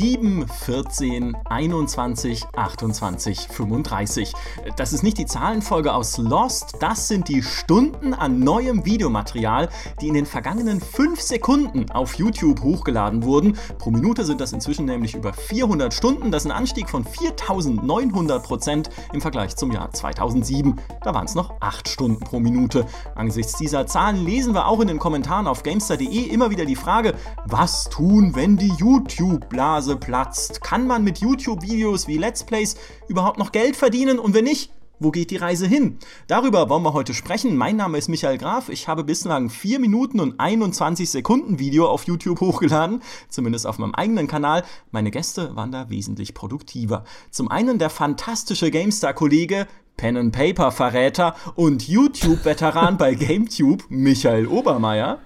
[0.00, 4.32] 7, 14, 21, 28, 35.
[4.76, 9.68] Das ist nicht die Zahlenfolge aus Lost, das sind die Stunden an neuem Videomaterial,
[10.00, 13.58] die in den vergangenen 5 Sekunden auf YouTube hochgeladen wurden.
[13.76, 16.30] Pro Minute sind das inzwischen nämlich über 400 Stunden.
[16.30, 20.80] Das ist ein Anstieg von 4900 Prozent im Vergleich zum Jahr 2007.
[21.02, 22.86] Da waren es noch 8 Stunden pro Minute.
[23.16, 27.14] Angesichts dieser Zahlen lesen wir auch in den Kommentaren auf gamester.de immer wieder die Frage,
[27.44, 30.62] was tun, wenn die YouTube-Blase platzt?
[30.62, 32.76] Kann man mit YouTube-Videos wie Let's Plays
[33.08, 34.18] überhaupt noch Geld verdienen?
[34.18, 34.70] Und wenn nicht,
[35.02, 35.98] wo geht die Reise hin?
[36.26, 37.56] Darüber wollen wir heute sprechen.
[37.56, 38.68] Mein Name ist Michael Graf.
[38.68, 43.94] Ich habe bislang 4 Minuten und 21 Sekunden Video auf YouTube hochgeladen, zumindest auf meinem
[43.94, 44.62] eigenen Kanal.
[44.90, 47.04] Meine Gäste waren da wesentlich produktiver.
[47.30, 55.18] Zum einen der fantastische GameStar-Kollege Pen Paper Verräter und YouTube-Veteran bei GameTube Michael Obermeier.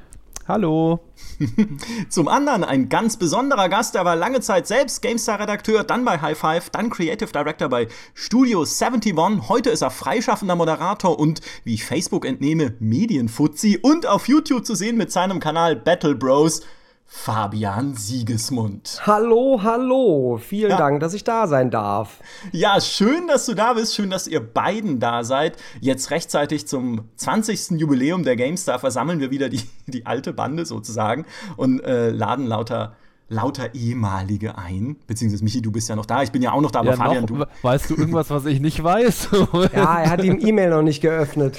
[0.47, 1.01] Hallo.
[2.11, 6.37] Zum anderen ein ganz besonderer Gast, der war lange Zeit selbst GameStar-Redakteur, dann bei High
[6.37, 9.49] Five, dann Creative Director bei Studio 71.
[9.49, 14.75] Heute ist er freischaffender Moderator und, wie ich Facebook entnehme, Medienfuzzi und auf YouTube zu
[14.75, 16.61] sehen mit seinem Kanal Battle Bros.
[17.17, 19.01] Fabian Siegesmund.
[19.07, 20.37] Hallo, hallo.
[20.37, 20.77] Vielen ja.
[20.77, 22.21] Dank, dass ich da sein darf.
[22.53, 23.95] Ja, schön, dass du da bist.
[23.95, 25.57] Schön, dass ihr beiden da seid.
[25.81, 27.81] Jetzt rechtzeitig zum 20.
[27.81, 31.25] Jubiläum der GameStar versammeln wir wieder die, die alte Bande sozusagen
[31.57, 32.97] und äh, laden lauter
[33.29, 34.97] lauter ehemalige ein.
[35.07, 36.23] Beziehungsweise, Michi, du bist ja noch da.
[36.23, 37.47] Ich bin ja auch noch da, aber ja, Fabian, noch, du.
[37.63, 39.29] Weißt du irgendwas, was ich nicht weiß?
[39.73, 41.59] ja, er hat die E-Mail noch nicht geöffnet.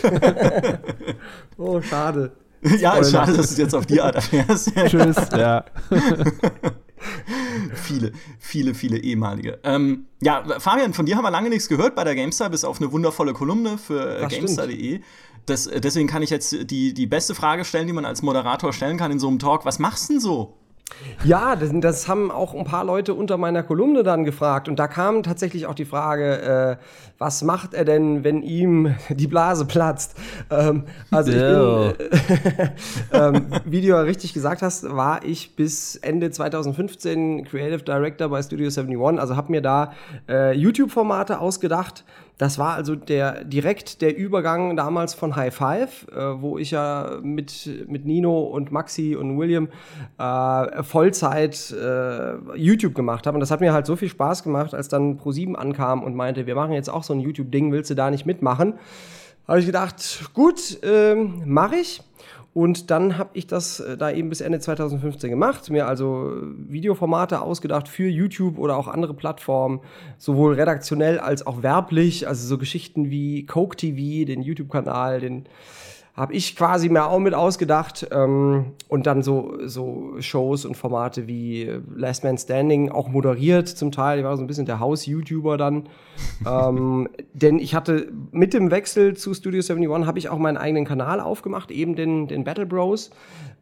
[1.57, 2.33] oh, schade.
[2.79, 4.71] ja, ist schade, dass du es jetzt auf die Art erfährst.
[4.87, 5.65] Tschüss, ja.
[7.73, 9.59] viele, viele, viele ehemalige.
[9.63, 12.81] Ähm, ja, Fabian, von dir haben wir lange nichts gehört bei der GameStar, bis auf
[12.81, 15.01] eine wundervolle Kolumne für GameStar.de.
[15.47, 19.11] deswegen kann ich jetzt die, die beste Frage stellen, die man als Moderator stellen kann
[19.11, 19.65] in so einem Talk.
[19.65, 20.57] Was machst du denn so?
[21.23, 24.69] Ja, das, das, haben auch ein paar Leute unter meiner Kolumne dann gefragt.
[24.69, 26.83] Und da kam tatsächlich auch die Frage, äh,
[27.17, 30.15] was macht er denn, wenn ihm die Blase platzt?
[30.51, 32.69] Ähm, also ich bin, äh,
[33.17, 38.41] ähm, wie du ja richtig gesagt hast, war ich bis Ende 2015 Creative Director bei
[38.43, 39.19] Studio 71.
[39.19, 39.93] Also habe mir da
[40.29, 42.03] äh, YouTube-Formate ausgedacht
[42.37, 47.19] das war also der direkt der Übergang damals von High Five, äh, wo ich ja
[47.21, 49.69] mit, mit Nino und Maxi und William
[50.17, 53.35] äh, Vollzeit äh, YouTube gemacht habe.
[53.35, 56.45] Und das hat mir halt so viel Spaß gemacht, als dann Pro7 ankam und meinte,
[56.45, 58.73] wir machen jetzt auch so ein YouTube-Ding, willst du da nicht mitmachen?
[59.47, 62.01] Habe ich gedacht, gut, ähm, mache ich.
[62.55, 67.41] Und dann habe ich das äh, da eben bis Ende 2015 gemacht, mir also Videoformate
[67.41, 69.81] ausgedacht für YouTube oder auch andere Plattformen,
[70.17, 75.49] sowohl redaktionell als auch werblich, also so Geschichten wie Coke TV, den YouTube-Kanal, den
[76.15, 81.27] habe ich quasi mir auch mit ausgedacht ähm, und dann so, so Shows und Formate
[81.27, 84.19] wie Last Man Standing auch moderiert zum Teil.
[84.19, 85.89] Ich war so ein bisschen der Haus-YouTuber dann.
[86.49, 90.85] ähm, denn ich hatte mit dem Wechsel zu Studio 71 habe ich auch meinen eigenen
[90.85, 93.09] Kanal aufgemacht, eben den, den Battle Bros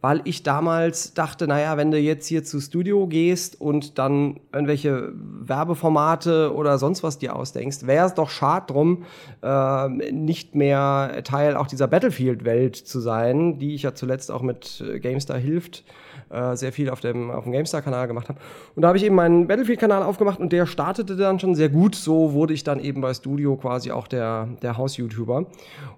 [0.04, 5.14] weil ich damals dachte, naja, wenn du jetzt hier zu Studio gehst und dann irgendwelche
[5.14, 9.06] Werbeformate oder sonst was dir ausdenkst, wäre es doch schad drum,
[9.42, 14.84] äh, nicht mehr Teil auch dieser Battlefield-Welt zu sein, die ich ja zuletzt auch mit
[15.02, 15.86] GameStar hilft
[16.30, 18.40] äh, sehr viel auf dem, auf dem GameStar-Kanal gemacht habe.
[18.76, 21.96] Und da habe ich eben meinen Battlefield-Kanal aufgemacht und der startete dann schon sehr gut.
[21.96, 25.46] So wurde ich dann eben bei Studio quasi auch der, der Haus-YouTuber.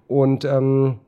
[0.06, 0.98] Und ähm,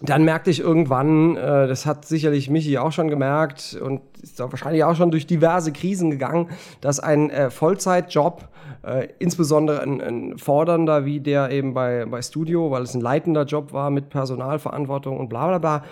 [0.00, 4.50] dann merkte ich irgendwann, äh, das hat sicherlich Michi auch schon gemerkt und ist auch
[4.50, 6.48] wahrscheinlich auch schon durch diverse Krisen gegangen,
[6.80, 8.48] dass ein äh, Vollzeitjob,
[8.82, 13.44] äh, insbesondere ein, ein, fordernder wie der eben bei, bei Studio, weil es ein leitender
[13.44, 15.84] Job war mit Personalverantwortung und bla bla bla,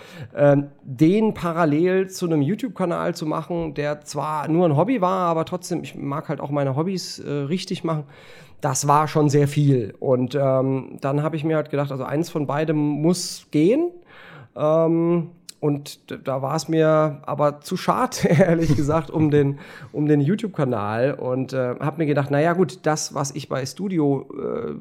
[0.53, 5.45] äh, den parallel zu einem YouTube-Kanal zu machen, der zwar nur ein Hobby war, aber
[5.45, 8.03] trotzdem, ich mag halt auch meine Hobbys äh, richtig machen
[8.63, 9.93] das war schon sehr viel.
[9.99, 13.91] Und ähm, dann habe ich mir halt gedacht, also eins von beidem muss gehen.
[14.55, 19.59] Ähm, und da war es mir aber zu schade, ehrlich gesagt, um den,
[19.91, 21.13] um den YouTube-Kanal.
[21.15, 24.75] Und äh, habe mir gedacht, naja gut, das, was ich bei Studio äh,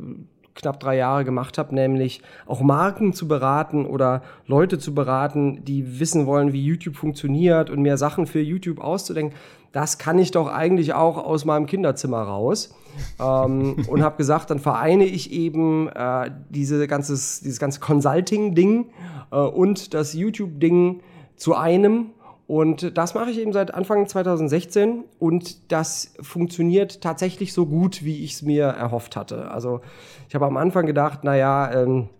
[0.54, 5.98] knapp drei Jahre gemacht habe, nämlich auch Marken zu beraten oder Leute zu beraten, die
[5.98, 9.36] wissen wollen, wie YouTube funktioniert und mir Sachen für YouTube auszudenken,
[9.72, 12.74] das kann ich doch eigentlich auch aus meinem Kinderzimmer raus.
[13.18, 18.90] ähm, und habe gesagt, dann vereine ich eben äh, diese ganzes, dieses ganze Consulting-Ding
[19.30, 21.00] äh, und das YouTube-Ding
[21.36, 22.10] zu einem.
[22.46, 28.24] Und das mache ich eben seit Anfang 2016 und das funktioniert tatsächlich so gut, wie
[28.24, 29.50] ich es mir erhofft hatte.
[29.50, 29.80] Also
[30.28, 32.10] ich habe am Anfang gedacht, naja, ähm,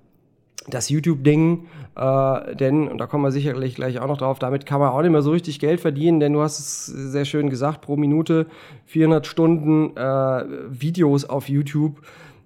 [0.69, 1.67] das YouTube-Ding,
[1.97, 5.03] äh, denn, und da kommen wir sicherlich gleich auch noch drauf, damit kann man auch
[5.03, 8.47] nicht mehr so richtig Geld verdienen, denn du hast es sehr schön gesagt, pro Minute
[8.87, 12.01] 400 Stunden äh, Videos auf YouTube.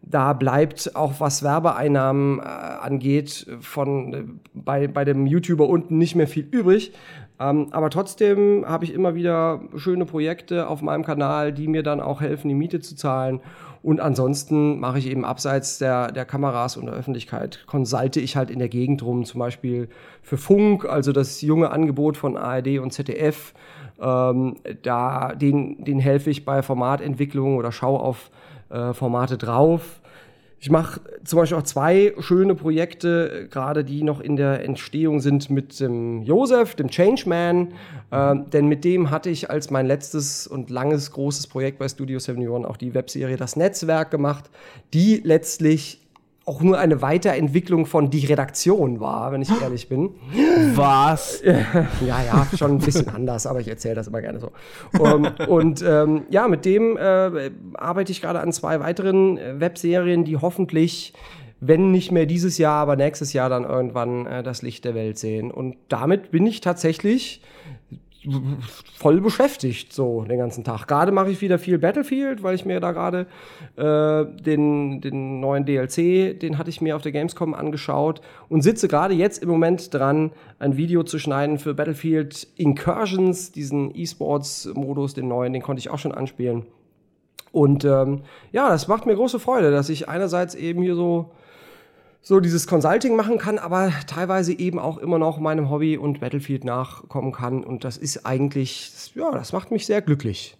[0.09, 6.29] Da bleibt auch was Werbeeinnahmen äh, angeht von bei, bei dem YouTuber unten nicht mehr
[6.29, 6.93] viel übrig.
[7.39, 12.01] Ähm, aber trotzdem habe ich immer wieder schöne Projekte auf meinem Kanal, die mir dann
[12.01, 13.41] auch helfen, die Miete zu zahlen.
[13.87, 18.51] Und ansonsten mache ich eben abseits der, der Kameras und der Öffentlichkeit, konsulte ich halt
[18.51, 19.89] in der Gegend rum, zum Beispiel
[20.23, 23.55] für Funk, also das junge Angebot von ARD und ZDF.
[24.01, 28.33] Ähm, da, den, den helfe ich bei Formatentwicklung oder schaue auf
[28.71, 30.01] äh, Formate drauf.
[30.59, 35.51] Ich mache zum Beispiel auch zwei schöne Projekte, gerade die noch in der Entstehung sind
[35.51, 37.75] mit dem Josef, dem Changeman.
[38.11, 42.19] Äh, denn mit dem hatte ich als mein letztes und langes großes Projekt bei Studio
[42.19, 44.51] 71 auch die Webserie Das Netzwerk gemacht,
[44.95, 46.06] die letztlich
[46.47, 50.15] auch nur eine Weiterentwicklung von die Redaktion war, wenn ich ehrlich bin.
[50.77, 51.43] Was?
[52.07, 54.53] ja, ja, schon ein bisschen anders, aber ich erzähle das immer gerne so.
[54.97, 60.25] Um, und ähm, ja, mit dem äh, arbeite ich gerade an zwei weiteren äh, Webserien,
[60.25, 61.13] die hoffentlich
[61.59, 65.19] wenn nicht mehr dieses Jahr, aber nächstes Jahr dann irgendwann äh, das Licht der Welt
[65.19, 65.51] sehen.
[65.51, 67.41] Und damit bin ich tatsächlich
[68.97, 70.87] voll beschäftigt, so den ganzen Tag.
[70.87, 73.27] Gerade mache ich wieder viel Battlefield, weil ich mir da gerade
[73.77, 78.89] äh, den, den neuen DLC, den hatte ich mir auf der Gamescom angeschaut und sitze
[78.89, 85.29] gerade jetzt im Moment dran, ein Video zu schneiden für Battlefield Incursions, diesen E-Sports-Modus, den
[85.29, 86.67] neuen, den konnte ich auch schon anspielen.
[87.53, 88.23] Und ähm,
[88.53, 91.31] ja, das macht mir große Freude, dass ich einerseits eben hier so
[92.27, 96.65] so dieses Consulting machen kann, aber teilweise eben auch immer noch meinem Hobby und Battlefield
[96.65, 97.63] nachkommen kann.
[97.63, 100.57] Und das ist eigentlich, ja, das macht mich sehr glücklich.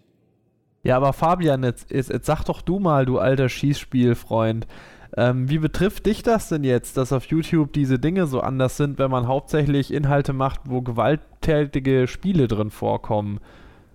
[0.85, 4.69] Ja, aber Fabian, jetzt, jetzt, jetzt sag doch du mal, du alter Schießspielfreund,
[5.17, 9.01] ähm, wie betrifft dich das denn jetzt, dass auf YouTube diese Dinge so anders sind,
[9.01, 13.41] wenn man hauptsächlich Inhalte macht, wo gewalttätige Spiele drin vorkommen?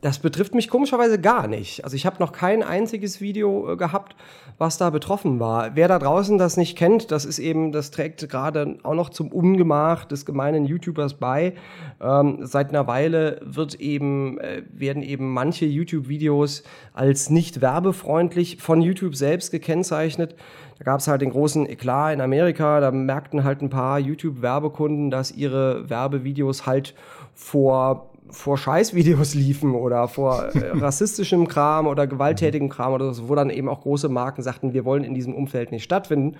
[0.02, 1.84] Das betrifft mich komischerweise gar nicht.
[1.84, 4.16] Also ich habe noch kein einziges Video äh, gehabt,
[4.58, 5.76] was da betroffen war.
[5.76, 9.32] Wer da draußen das nicht kennt, das ist eben, das trägt gerade auch noch zum
[9.32, 11.54] Ungemach des gemeinen YouTubers bei.
[12.02, 16.64] Ähm, seit einer Weile wird eben, äh, werden eben manche YouTube-Videos
[16.94, 20.36] als nicht werbefreundlich von YouTube selbst gekennzeichnet.
[20.80, 25.12] Da gab es halt den großen Eklat in Amerika, da merkten halt ein paar YouTube-Werbekunden,
[25.12, 26.96] dass ihre Werbevideos halt
[27.36, 33.36] vor vor Scheißvideos liefen oder vor äh, rassistischem Kram oder gewalttätigem Kram oder so, wo
[33.36, 36.38] dann eben auch große Marken sagten, wir wollen in diesem Umfeld nicht stattfinden.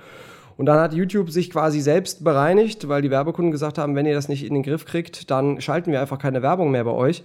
[0.58, 4.14] Und dann hat YouTube sich quasi selbst bereinigt, weil die Werbekunden gesagt haben, wenn ihr
[4.14, 7.24] das nicht in den Griff kriegt, dann schalten wir einfach keine Werbung mehr bei euch.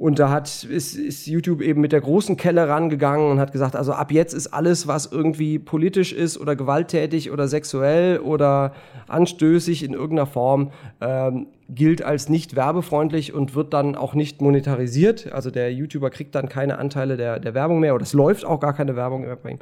[0.00, 3.76] Und da hat, ist, ist YouTube eben mit der großen Kelle rangegangen und hat gesagt,
[3.76, 8.72] also ab jetzt ist alles, was irgendwie politisch ist oder gewalttätig oder sexuell oder
[9.08, 10.70] anstößig in irgendeiner Form,
[11.02, 15.34] ähm, gilt als nicht werbefreundlich und wird dann auch nicht monetarisiert.
[15.34, 18.58] Also der YouTuber kriegt dann keine Anteile der, der Werbung mehr oder es läuft auch
[18.58, 19.58] gar keine Werbung mehr bei ihm.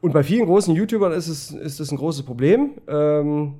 [0.00, 2.70] Und bei vielen großen YouTubern ist es, ist es ein großes Problem.
[2.88, 3.56] Ähm,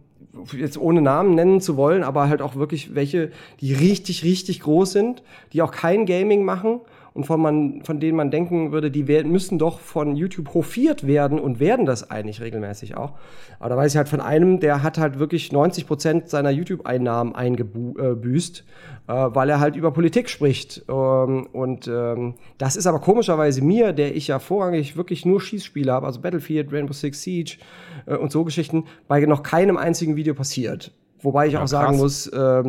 [0.56, 3.31] jetzt ohne Namen nennen zu wollen, aber halt auch wirklich welche,
[3.61, 5.23] die richtig, richtig groß sind,
[5.53, 6.81] die auch kein Gaming machen
[7.17, 11.07] und von, man, von denen man denken würde, die werden, müssen doch von YouTube hofiert
[11.07, 13.15] werden und werden das eigentlich regelmäßig auch.
[13.59, 17.35] Aber da weiß ich halt von einem, der hat halt wirklich 90 Prozent seiner YouTube-Einnahmen
[17.35, 18.64] eingebüßt,
[19.09, 20.85] äh, weil er halt über Politik spricht.
[20.90, 25.90] Ähm, und ähm, das ist aber komischerweise mir, der ich ja vorrangig wirklich nur Schießspiele
[25.90, 27.57] habe, also Battlefield, Rainbow Six Siege
[28.05, 30.93] äh, und so Geschichten, bei noch keinem einzigen Video passiert.
[31.23, 32.62] Wobei ich ja, auch sagen muss, äh,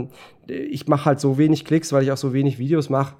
[0.47, 3.13] ich mache halt so wenig Klicks, weil ich auch so wenig Videos mache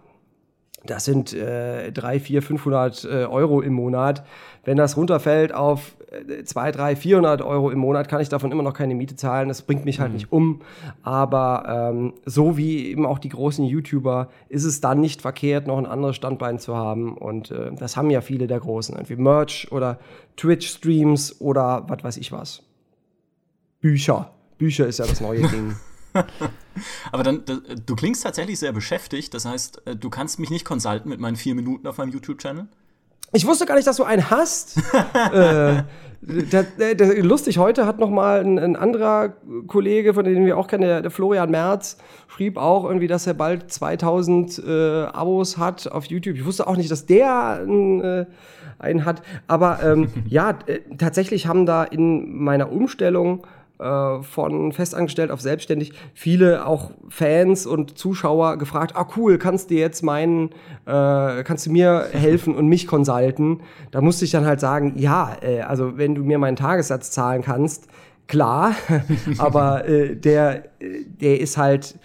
[0.90, 4.24] das sind äh, 3, 4, 500 äh, Euro im Monat.
[4.64, 8.64] Wenn das runterfällt auf äh, 2, 3, 400 Euro im Monat, kann ich davon immer
[8.64, 9.48] noch keine Miete zahlen.
[9.48, 10.16] Das bringt mich halt mhm.
[10.16, 10.62] nicht um.
[11.04, 15.78] Aber ähm, so wie eben auch die großen YouTuber ist es dann nicht verkehrt, noch
[15.78, 17.18] ein anderes Standbein zu haben.
[17.18, 18.96] Und äh, das haben ja viele der Großen.
[18.96, 20.00] Irgendwie Merch oder
[20.38, 22.64] Twitch-Streams oder was weiß ich was.
[23.80, 24.32] Bücher.
[24.58, 25.76] Bücher ist ja das neue Ding.
[27.12, 27.44] Aber dann,
[27.86, 29.34] du klingst tatsächlich sehr beschäftigt.
[29.34, 32.68] Das heißt, äh, du kannst mich nicht konsulten mit meinen vier Minuten auf meinem YouTube-Channel?
[33.34, 34.78] Ich wusste gar nicht, dass du einen hast.
[35.34, 35.84] äh,
[36.22, 36.64] der,
[36.96, 39.34] der, lustig, heute hat noch mal ein, ein, anderer
[39.68, 41.98] Kollege, von dem wir auch kennen, der, der, Florian Merz,
[42.28, 46.36] schrieb auch irgendwie, dass er bald 2000 äh, Abos hat auf YouTube.
[46.36, 48.26] Ich wusste auch nicht, dass der äh,
[48.80, 49.22] einen hat.
[49.48, 53.46] Aber ähm, ja, äh, tatsächlich haben da in meiner Umstellung
[53.80, 59.76] äh, von festangestellt auf selbstständig viele auch Fans und Zuschauer gefragt, ah cool, kannst du
[59.76, 60.50] jetzt meinen,
[60.86, 63.62] äh, kannst du mir helfen und mich consulten?
[63.92, 67.42] Da musste ich dann halt sagen, ja, äh, also wenn du mir meinen Tagessatz zahlen
[67.44, 67.88] kannst,
[68.28, 68.74] klar,
[69.38, 72.00] aber äh, der, der ist halt,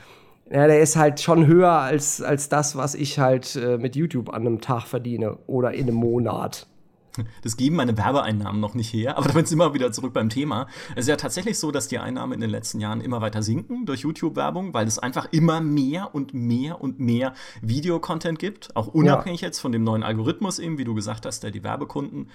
[0.51, 4.29] ja, der ist halt schon höher als, als das, was ich halt äh, mit YouTube
[4.29, 6.67] an einem Tag verdiene oder in einem Monat.
[7.43, 10.67] Das geben meine Werbeeinnahmen noch nicht her, aber damit sind wir wieder zurück beim Thema.
[10.95, 13.85] Es ist ja tatsächlich so, dass die Einnahmen in den letzten Jahren immer weiter sinken
[13.87, 19.41] durch YouTube-Werbung, weil es einfach immer mehr und mehr und mehr Videocontent gibt, auch unabhängig
[19.41, 19.49] ja.
[19.49, 22.29] jetzt von dem neuen Algorithmus eben, wie du gesagt hast, der die Werbekunden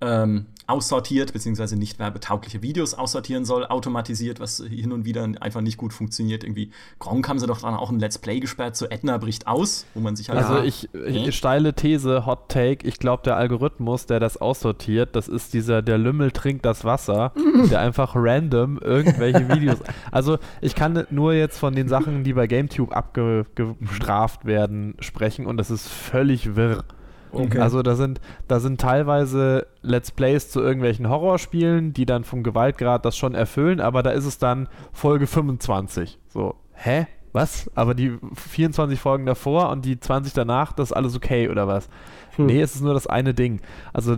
[0.00, 5.78] ähm, aussortiert, beziehungsweise nicht werbetaugliche Videos aussortieren soll, automatisiert, was hin und wieder einfach nicht
[5.78, 6.44] gut funktioniert.
[6.44, 9.86] Irgendwie, Gronk haben sie doch dann auch ein Let's Play gesperrt, so Edna bricht aus,
[9.94, 10.38] wo man sich halt.
[10.38, 15.26] Also, ich, ich steile These, Hot Take, ich glaube, der Algorithmus, der das aussortiert, das
[15.26, 17.32] ist dieser, der Lümmel trinkt das Wasser,
[17.70, 19.78] der einfach random irgendwelche Videos.
[20.12, 25.56] Also, ich kann nur jetzt von den Sachen, die bei GameTube abgestraft werden, sprechen und
[25.56, 26.84] das ist völlig wirr.
[27.32, 27.58] Okay.
[27.58, 33.04] Also da sind, da sind teilweise Let's Plays zu irgendwelchen Horrorspielen, die dann vom Gewaltgrad
[33.04, 36.18] das schon erfüllen, aber da ist es dann Folge 25.
[36.28, 37.06] So, hä?
[37.32, 37.70] Was?
[37.74, 41.88] Aber die 24 Folgen davor und die 20 danach, das ist alles okay oder was?
[42.36, 42.46] Hm.
[42.46, 43.60] Nee, es ist nur das eine Ding.
[43.92, 44.16] Also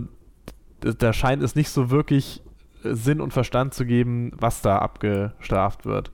[0.79, 2.41] da scheint es nicht so wirklich
[2.83, 6.11] Sinn und Verstand zu geben, was da abgestraft wird.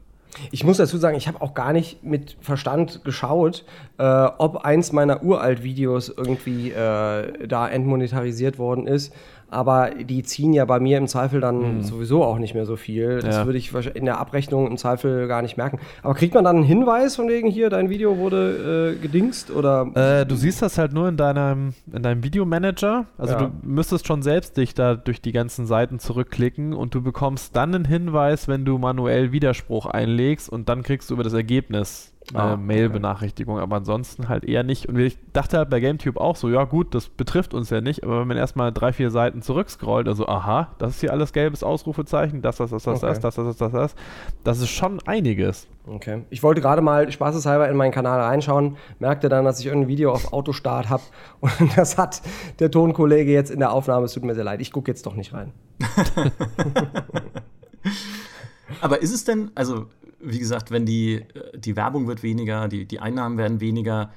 [0.52, 3.66] Ich muss dazu sagen, ich habe auch gar nicht mit Verstand geschaut,
[3.98, 9.14] äh, ob eins meiner Uralt-Videos irgendwie äh, da entmonetarisiert worden ist
[9.50, 11.82] aber die ziehen ja bei mir im Zweifel dann mhm.
[11.84, 13.20] sowieso auch nicht mehr so viel.
[13.20, 13.46] Das ja.
[13.46, 15.80] würde ich in der Abrechnung im Zweifel gar nicht merken.
[16.04, 19.90] Aber kriegt man dann einen Hinweis von wegen hier, dein Video wurde äh, gedingst oder?
[19.96, 23.06] Äh, du siehst das halt nur in deinem, in deinem Videomanager.
[23.18, 23.40] Also ja.
[23.40, 27.74] du müsstest schon selbst dich da durch die ganzen Seiten zurückklicken und du bekommst dann
[27.74, 32.54] einen Hinweis, wenn du manuell Widerspruch einlegst und dann kriegst du über das Ergebnis ah,
[32.54, 33.64] äh, Mail-Benachrichtigung, okay.
[33.64, 34.88] aber ansonsten halt eher nicht.
[34.88, 38.04] Und ich dachte halt bei GameTube auch so, ja gut, das betrifft uns ja nicht,
[38.04, 41.64] aber wenn man erstmal drei, vier Seiten zurückscrollt, also aha, das ist hier alles gelbes
[41.64, 43.20] Ausrufezeichen, das, das, das, das, okay.
[43.22, 43.96] das, das, das, das, das,
[44.44, 45.68] das ist schon einiges.
[45.88, 46.24] Okay.
[46.30, 50.12] Ich wollte gerade mal spaßeshalber in meinen Kanal reinschauen, merkte dann, dass ich irgendein Video
[50.12, 51.04] auf Autostart habe
[51.40, 52.22] und das hat
[52.60, 55.16] der Tonkollege jetzt in der Aufnahme, es tut mir sehr leid, ich gucke jetzt doch
[55.16, 55.54] nicht rein.
[58.82, 59.86] Aber ist es denn, also
[60.20, 64.12] wie gesagt, wenn die, äh, die Werbung wird weniger, die, die Einnahmen werden weniger.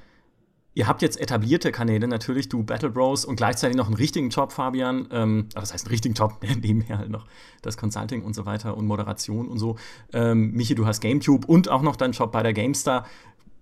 [0.73, 4.53] Ihr habt jetzt etablierte Kanäle, natürlich, du Battle Bros und gleichzeitig noch einen richtigen Job,
[4.53, 5.07] Fabian.
[5.11, 6.39] Ähm, was heißt einen richtigen Job?
[6.61, 7.27] Nebenher halt noch
[7.61, 9.75] das Consulting und so weiter und Moderation und so.
[10.13, 13.05] Ähm, Michi, du hast GameTube und auch noch deinen Job bei der GameStar.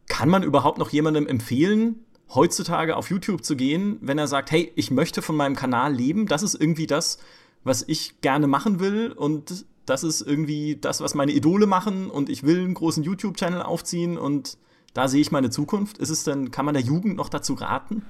[0.07, 4.71] Kann man überhaupt noch jemandem empfehlen, heutzutage auf YouTube zu gehen, wenn er sagt, hey,
[4.75, 7.19] ich möchte von meinem Kanal leben, das ist irgendwie das,
[7.63, 12.29] was ich gerne machen will und das ist irgendwie das, was meine Idole machen und
[12.29, 14.57] ich will einen großen YouTube-Channel aufziehen und
[14.93, 15.97] da sehe ich meine Zukunft.
[15.97, 18.03] Ist es denn, kann man der Jugend noch dazu raten?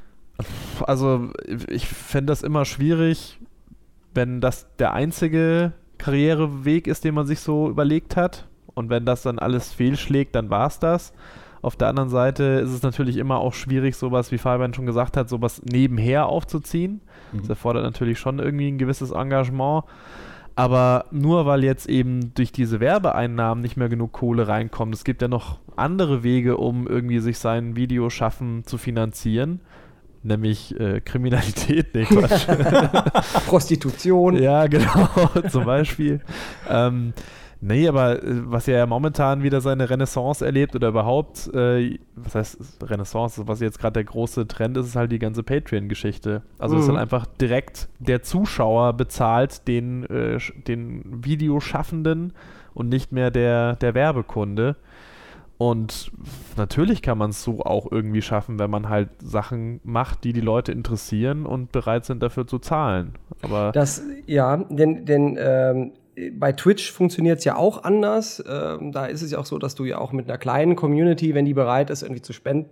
[0.81, 1.31] Also,
[1.67, 3.39] ich fände das immer schwierig,
[4.13, 8.47] wenn das der einzige Karriereweg ist, den man sich so überlegt hat.
[8.73, 11.11] Und wenn das dann alles fehlschlägt, dann war es das.
[11.61, 15.17] Auf der anderen Seite ist es natürlich immer auch schwierig, sowas, wie Fabian schon gesagt
[15.17, 17.01] hat, sowas nebenher aufzuziehen.
[17.33, 17.39] Mhm.
[17.39, 19.83] Das erfordert natürlich schon irgendwie ein gewisses Engagement.
[20.59, 25.21] Aber nur weil jetzt eben durch diese Werbeeinnahmen nicht mehr genug Kohle reinkommt, es gibt
[25.21, 29.61] ja noch andere Wege, um irgendwie sich sein Videoschaffen zu finanzieren.
[30.21, 32.45] Nämlich äh, Kriminalität, nee, Quatsch.
[33.47, 34.35] Prostitution.
[34.35, 35.07] ja, genau,
[35.49, 36.19] zum Beispiel.
[36.69, 37.13] ähm,
[37.61, 42.83] Nee, aber äh, was ja momentan wieder seine Renaissance erlebt oder überhaupt, äh, was heißt
[42.83, 46.41] Renaissance, was jetzt gerade der große Trend ist, ist halt die ganze Patreon-Geschichte.
[46.57, 46.79] Also mhm.
[46.79, 52.33] es ist halt einfach direkt der Zuschauer bezahlt den, äh, den Videoschaffenden
[52.73, 54.77] und nicht mehr der, der Werbekunde.
[55.57, 56.13] Und
[56.55, 60.39] natürlich kann man es so auch irgendwie schaffen, wenn man halt Sachen macht, die die
[60.39, 63.15] Leute interessieren und bereit sind dafür zu zahlen.
[63.41, 65.91] Aber das ja, denn, denn ähm,
[66.37, 68.43] bei Twitch funktioniert es ja auch anders.
[68.47, 71.33] Ähm, da ist es ja auch so, dass du ja auch mit einer kleinen Community,
[71.33, 72.69] wenn die bereit ist, irgendwie zu spenden,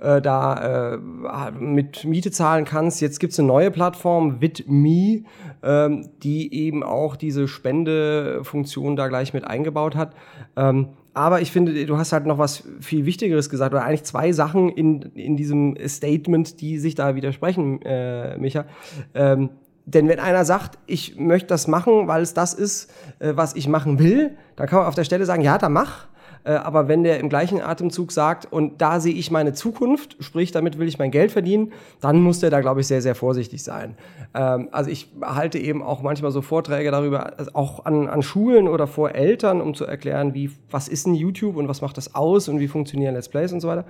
[0.00, 3.00] äh, da äh, mit Miete zahlen kannst.
[3.00, 5.24] Jetzt gibt es eine neue Plattform, VidMe,
[5.62, 10.14] ähm, die eben auch diese Spendefunktion da gleich mit eingebaut hat.
[10.56, 14.32] Ähm, aber ich finde, du hast halt noch was viel Wichtigeres gesagt, oder eigentlich zwei
[14.32, 18.66] Sachen in, in diesem Statement, die sich da widersprechen, äh, Micha.
[19.14, 19.50] Ähm,
[19.86, 23.68] denn wenn einer sagt, ich möchte das machen, weil es das ist, äh, was ich
[23.68, 26.06] machen will, dann kann man auf der Stelle sagen, ja, dann mach.
[26.44, 30.52] Äh, aber wenn der im gleichen Atemzug sagt, und da sehe ich meine Zukunft, sprich,
[30.52, 33.62] damit will ich mein Geld verdienen, dann muss der da, glaube ich, sehr, sehr vorsichtig
[33.62, 33.96] sein.
[34.34, 38.68] Ähm, also ich halte eben auch manchmal so Vorträge darüber, also auch an, an Schulen
[38.68, 42.14] oder vor Eltern, um zu erklären, wie, was ist denn YouTube und was macht das
[42.14, 43.86] aus und wie funktionieren Let's Plays und so weiter.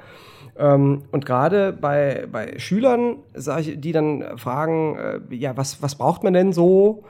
[0.56, 3.16] Ähm, und gerade bei, bei Schülern,
[3.58, 7.04] ich, die dann fragen, äh, ja, was, was braucht man denn so?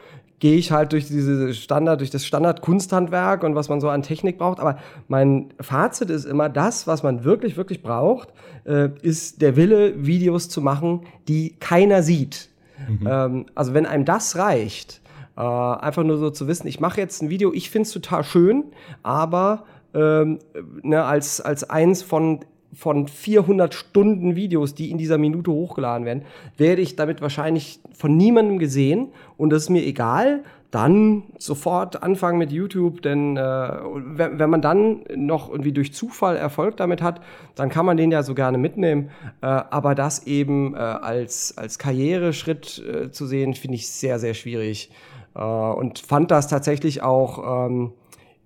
[0.45, 4.37] gehe ich halt durch diese Standard, durch das Standard-Kunsthandwerk und was man so an Technik
[4.37, 4.61] braucht.
[4.61, 8.29] Aber mein Fazit ist immer, das, was man wirklich, wirklich braucht,
[8.65, 12.51] äh, ist der Wille, Videos zu machen, die keiner sieht.
[12.87, 13.09] Mhm.
[13.09, 15.01] Ähm, also wenn einem das reicht,
[15.37, 18.23] äh, einfach nur so zu wissen, ich mache jetzt ein Video, ich finde es total
[18.23, 18.65] schön,
[19.03, 20.41] aber ähm,
[20.83, 22.41] ne, als, als eins von
[22.75, 26.23] von 400 Stunden Videos, die in dieser Minute hochgeladen werden,
[26.57, 30.45] werde ich damit wahrscheinlich von niemandem gesehen und das ist mir egal.
[30.71, 36.37] Dann sofort anfangen mit YouTube, denn äh, wenn, wenn man dann noch irgendwie durch Zufall
[36.37, 37.21] Erfolg damit hat,
[37.55, 39.11] dann kann man den ja so gerne mitnehmen.
[39.41, 44.35] Äh, aber das eben äh, als, als Karriereschritt äh, zu sehen, finde ich sehr, sehr
[44.35, 44.91] schwierig.
[45.37, 47.93] Äh, und fand das tatsächlich auch ähm,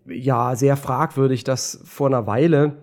[0.07, 2.77] ja sehr fragwürdig, dass vor einer Weile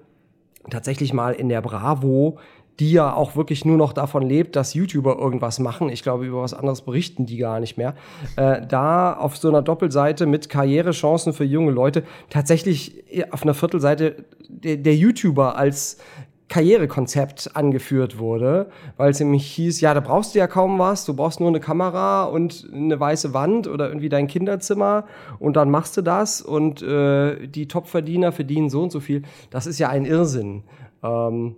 [0.69, 2.37] tatsächlich mal in der Bravo,
[2.79, 5.89] die ja auch wirklich nur noch davon lebt, dass YouTuber irgendwas machen.
[5.89, 7.95] Ich glaube, über was anderes berichten die gar nicht mehr.
[8.35, 14.25] Äh, da auf so einer Doppelseite mit Karrierechancen für junge Leute tatsächlich auf einer Viertelseite
[14.49, 15.99] der, der YouTuber als
[16.47, 21.15] Karrierekonzept angeführt wurde, weil es nämlich hieß, ja, da brauchst du ja kaum was, du
[21.15, 25.05] brauchst nur eine Kamera und eine weiße Wand oder irgendwie dein Kinderzimmer
[25.39, 29.23] und dann machst du das und äh, die Topverdiener verdienen so und so viel.
[29.49, 30.63] Das ist ja ein Irrsinn.
[31.03, 31.55] Ähm,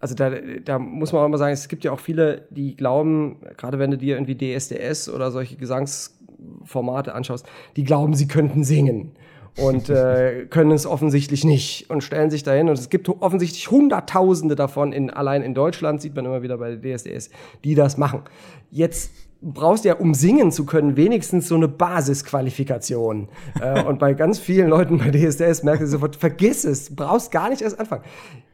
[0.00, 0.30] also da,
[0.64, 3.90] da muss man auch mal sagen, es gibt ja auch viele, die glauben, gerade wenn
[3.90, 9.12] du dir irgendwie DSDS oder solche Gesangsformate anschaust, die glauben, sie könnten singen
[9.56, 12.68] und äh, können es offensichtlich nicht und stellen sich dahin.
[12.68, 16.76] Und es gibt offensichtlich Hunderttausende davon, in, allein in Deutschland sieht man immer wieder bei
[16.76, 17.30] der DSDS,
[17.64, 18.22] die das machen.
[18.70, 19.10] Jetzt
[19.42, 23.28] brauchst du ja, um singen zu können, wenigstens so eine Basisqualifikation.
[23.60, 27.48] äh, und bei ganz vielen Leuten bei DSDS merkst du sofort, vergiss es, brauchst gar
[27.48, 28.04] nicht erst anfangen.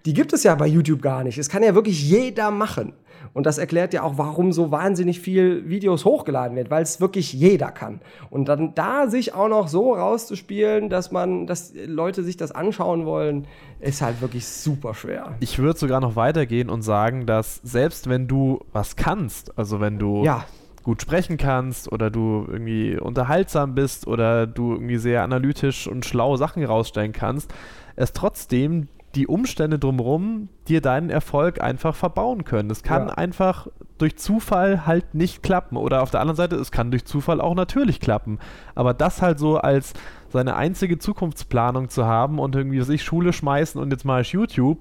[0.05, 1.39] Die gibt es ja bei YouTube gar nicht.
[1.39, 2.93] Es kann ja wirklich jeder machen.
[3.35, 7.33] Und das erklärt ja auch, warum so wahnsinnig viel Videos hochgeladen wird, weil es wirklich
[7.33, 8.01] jeder kann.
[8.31, 13.07] Und dann da sich auch noch so rauszuspielen, dass man, dass Leute sich das anschauen
[13.07, 13.47] wollen,
[13.81, 15.35] ist halt wirklich super schwer.
[15.41, 19.99] Ich würde sogar noch weitergehen und sagen, dass selbst wenn du was kannst, also wenn
[19.99, 20.45] du ja
[20.83, 26.37] gut sprechen kannst oder du irgendwie unterhaltsam bist oder du irgendwie sehr analytisch und schlau
[26.37, 27.53] Sachen rausstellen kannst,
[27.97, 32.71] es trotzdem die Umstände drumherum dir deinen Erfolg einfach verbauen können.
[32.71, 33.15] Es kann ja.
[33.15, 35.77] einfach durch Zufall halt nicht klappen.
[35.77, 38.39] Oder auf der anderen Seite, es kann durch Zufall auch natürlich klappen.
[38.75, 39.93] Aber das halt so als
[40.31, 44.79] seine einzige Zukunftsplanung zu haben und irgendwie sich Schule schmeißen und jetzt mal YouTube,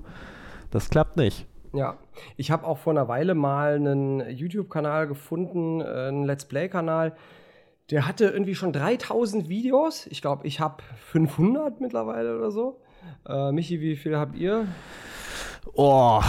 [0.71, 1.45] das klappt nicht.
[1.73, 1.97] Ja,
[2.35, 7.15] ich habe auch vor einer Weile mal einen YouTube-Kanal gefunden, äh, einen Let's Play-Kanal.
[7.89, 10.07] Der hatte irgendwie schon 3000 Videos.
[10.07, 12.81] Ich glaube, ich habe 500 mittlerweile oder so.
[13.27, 14.67] Äh, Michi, wie viel habt ihr?
[15.73, 16.21] Oh,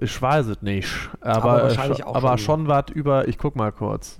[0.00, 0.88] ich weiß es nicht.
[1.20, 4.18] Aber, aber, wahrscheinlich auch aber schon, schon was über, ich guck mal kurz.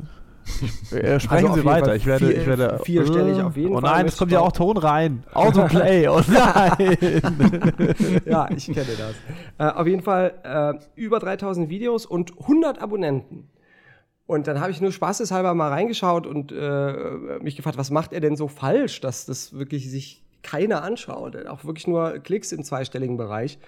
[0.92, 1.86] Äh, sprechen also Sie weiter.
[1.86, 2.80] Fall ich werde, vier, ich werde.
[2.84, 3.90] Vierstellig auf jeden oh Fall.
[3.90, 5.24] Oh nein, es kommt ja auch Ton rein.
[5.34, 6.08] Autoplay.
[6.08, 6.98] oh nein.
[8.24, 9.14] ja, ich kenne das.
[9.58, 13.48] Äh, auf jeden Fall äh, über 3000 Videos und 100 Abonnenten.
[14.26, 18.20] Und dann habe ich nur spaßeshalber mal reingeschaut und äh, mich gefragt, was macht er
[18.20, 23.16] denn so falsch, dass das wirklich sich keiner anschaut, auch wirklich nur Klicks im zweistelligen
[23.16, 23.58] Bereich.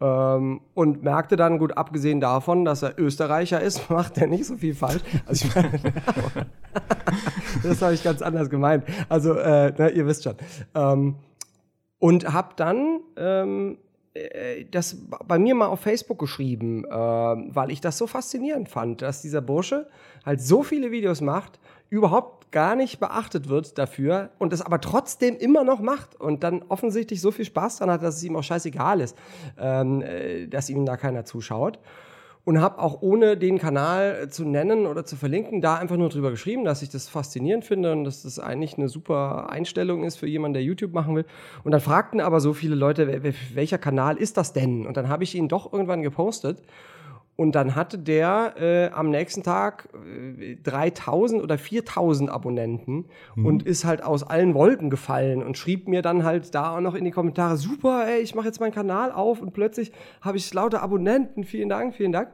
[0.00, 4.56] Ähm, und merkte dann, gut, abgesehen davon, dass er Österreicher ist, macht er nicht so
[4.56, 5.02] viel falsch.
[5.26, 5.70] Also ich meine,
[7.62, 8.84] das habe ich ganz anders gemeint.
[9.08, 10.36] Also, äh, na, ihr wisst schon.
[10.74, 11.16] Ähm,
[11.98, 13.78] und habe dann ähm,
[14.14, 19.02] äh, das bei mir mal auf Facebook geschrieben, äh, weil ich das so faszinierend fand,
[19.02, 19.88] dass dieser Bursche
[20.24, 21.58] halt so viele Videos macht
[21.90, 26.62] überhaupt gar nicht beachtet wird dafür und es aber trotzdem immer noch macht und dann
[26.68, 29.16] offensichtlich so viel Spaß dran hat, dass es ihm auch scheißegal ist,
[29.58, 31.78] ähm, äh, dass ihm da keiner zuschaut.
[32.44, 36.30] Und habe auch ohne den Kanal zu nennen oder zu verlinken, da einfach nur drüber
[36.30, 40.26] geschrieben, dass ich das faszinierend finde und dass das eigentlich eine super Einstellung ist für
[40.26, 41.26] jemanden, der YouTube machen will.
[41.62, 44.86] Und dann fragten aber so viele Leute, welcher Kanal ist das denn?
[44.86, 46.62] Und dann habe ich ihn doch irgendwann gepostet.
[47.40, 49.88] Und dann hatte der äh, am nächsten Tag
[50.40, 53.04] äh, 3000 oder 4000 Abonnenten
[53.36, 53.46] mhm.
[53.46, 56.96] und ist halt aus allen Wolken gefallen und schrieb mir dann halt da auch noch
[56.96, 60.52] in die Kommentare, super, ey, ich mache jetzt meinen Kanal auf und plötzlich habe ich
[60.52, 62.30] lauter Abonnenten, vielen Dank, vielen Dank.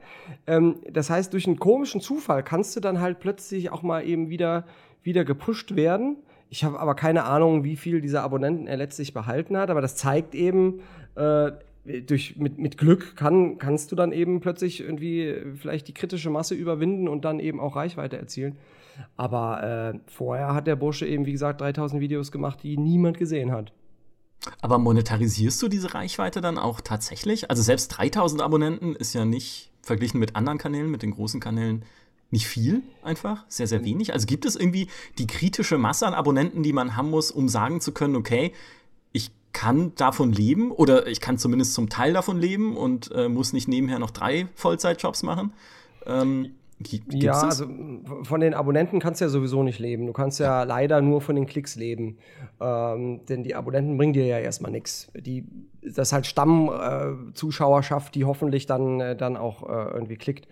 [0.46, 4.30] Ähm, das heißt, durch einen komischen Zufall kannst du dann halt plötzlich auch mal eben
[4.30, 4.64] wieder,
[5.02, 6.16] wieder gepusht werden.
[6.48, 9.96] Ich habe aber keine Ahnung, wie viel dieser Abonnenten er letztlich behalten hat, aber das
[9.96, 10.80] zeigt eben,
[11.14, 11.52] äh,
[11.84, 16.54] durch, mit, mit Glück kann, kannst du dann eben plötzlich irgendwie vielleicht die kritische Masse
[16.54, 18.56] überwinden und dann eben auch Reichweite erzielen.
[19.16, 23.52] Aber äh, vorher hat der Bursche eben, wie gesagt, 3000 Videos gemacht, die niemand gesehen
[23.52, 23.72] hat.
[24.60, 27.50] Aber monetarisierst du diese Reichweite dann auch tatsächlich?
[27.50, 31.84] Also selbst 3000 Abonnenten ist ja nicht verglichen mit anderen Kanälen, mit den großen Kanälen,
[32.30, 34.12] nicht viel einfach, sehr, sehr wenig.
[34.12, 37.80] Also gibt es irgendwie die kritische Masse an Abonnenten, die man haben muss, um sagen
[37.80, 38.52] zu können, okay,
[39.54, 43.68] kann davon leben oder ich kann zumindest zum Teil davon leben und äh, muss nicht
[43.68, 45.54] nebenher noch drei Vollzeitjobs machen.
[46.06, 46.50] Ähm,
[47.08, 47.66] ja, also
[48.24, 50.06] von den Abonnenten kannst du ja sowieso nicht leben.
[50.06, 52.18] Du kannst ja leider nur von den Klicks leben.
[52.60, 55.10] Ähm, denn die Abonnenten bringen dir ja erstmal nichts.
[55.82, 60.48] Das ist halt Stammzuschauerschaft, äh, die hoffentlich dann, äh, dann auch äh, irgendwie klickt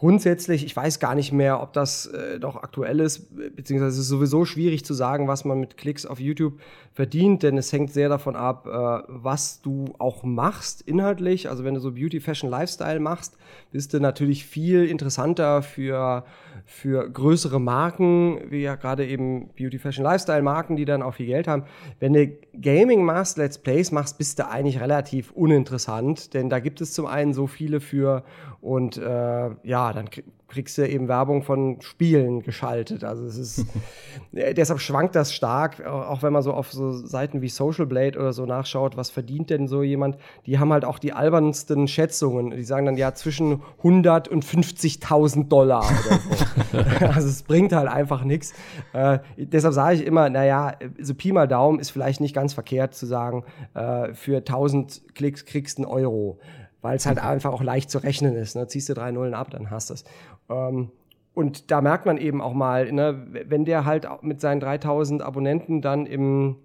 [0.00, 4.08] grundsätzlich, ich weiß gar nicht mehr, ob das äh, noch aktuell ist, beziehungsweise es ist
[4.08, 6.54] sowieso schwierig zu sagen, was man mit Klicks auf YouTube
[6.94, 8.70] verdient, denn es hängt sehr davon ab, äh,
[9.08, 11.50] was du auch machst inhaltlich.
[11.50, 13.36] Also wenn du so Beauty, Fashion, Lifestyle machst,
[13.72, 16.24] bist du natürlich viel interessanter für,
[16.64, 21.26] für größere Marken, wie ja gerade eben Beauty, Fashion, Lifestyle Marken, die dann auch viel
[21.26, 21.64] Geld haben.
[21.98, 22.26] Wenn du
[22.58, 27.04] Gaming machst, Let's Plays machst, bist du eigentlich relativ uninteressant, denn da gibt es zum
[27.04, 28.24] einen so viele für
[28.60, 30.10] und äh, ja, dann
[30.48, 33.04] kriegst du eben Werbung von Spielen geschaltet.
[33.04, 33.66] Also es ist,
[34.32, 38.32] deshalb schwankt das stark, auch wenn man so auf so Seiten wie Social Blade oder
[38.32, 40.18] so nachschaut, was verdient denn so jemand?
[40.46, 42.50] Die haben halt auch die albernsten Schätzungen.
[42.50, 47.06] Die sagen dann ja zwischen 100 und 50.000 Dollar oder so.
[47.06, 48.52] also es bringt halt einfach nichts.
[48.92, 52.94] Äh, deshalb sage ich immer, naja, so Pi mal Daumen ist vielleicht nicht ganz verkehrt
[52.94, 53.44] zu sagen,
[53.74, 56.38] äh, für 1000 Klicks kriegst du einen Euro
[56.82, 58.56] weil es halt einfach auch leicht zu rechnen ist.
[58.56, 58.66] Ne?
[58.66, 60.04] Ziehst du drei Nullen ab, dann hast du es.
[60.48, 60.90] Ähm,
[61.34, 65.80] und da merkt man eben auch mal, ne, wenn der halt mit seinen 3000 Abonnenten
[65.80, 66.56] dann im,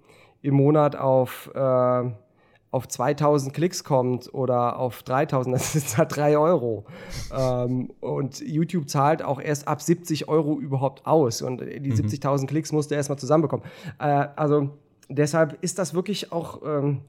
[0.41, 2.12] im Monat auf, äh,
[2.71, 6.86] auf 2000 Klicks kommt oder auf 3000, das ist halt 3 Euro.
[7.38, 11.41] ähm, und YouTube zahlt auch erst ab 70 Euro überhaupt aus.
[11.41, 11.95] Und die mhm.
[11.95, 13.65] 70.000 Klicks musst du erstmal zusammenbekommen.
[13.99, 14.71] Äh, also
[15.10, 16.62] deshalb ist das wirklich auch.
[16.65, 17.01] Ähm,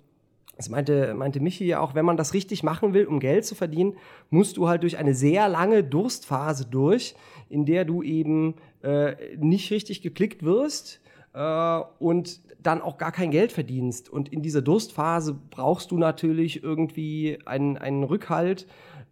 [0.56, 3.54] das meinte, meinte Michi ja auch, wenn man das richtig machen will, um Geld zu
[3.54, 3.96] verdienen,
[4.30, 7.14] musst du halt durch eine sehr lange Durstphase durch,
[7.48, 11.00] in der du eben äh, nicht richtig geklickt wirst
[11.34, 14.08] äh, und dann auch gar kein Geld verdienst.
[14.08, 18.66] Und in dieser Durstphase brauchst du natürlich irgendwie einen, einen Rückhalt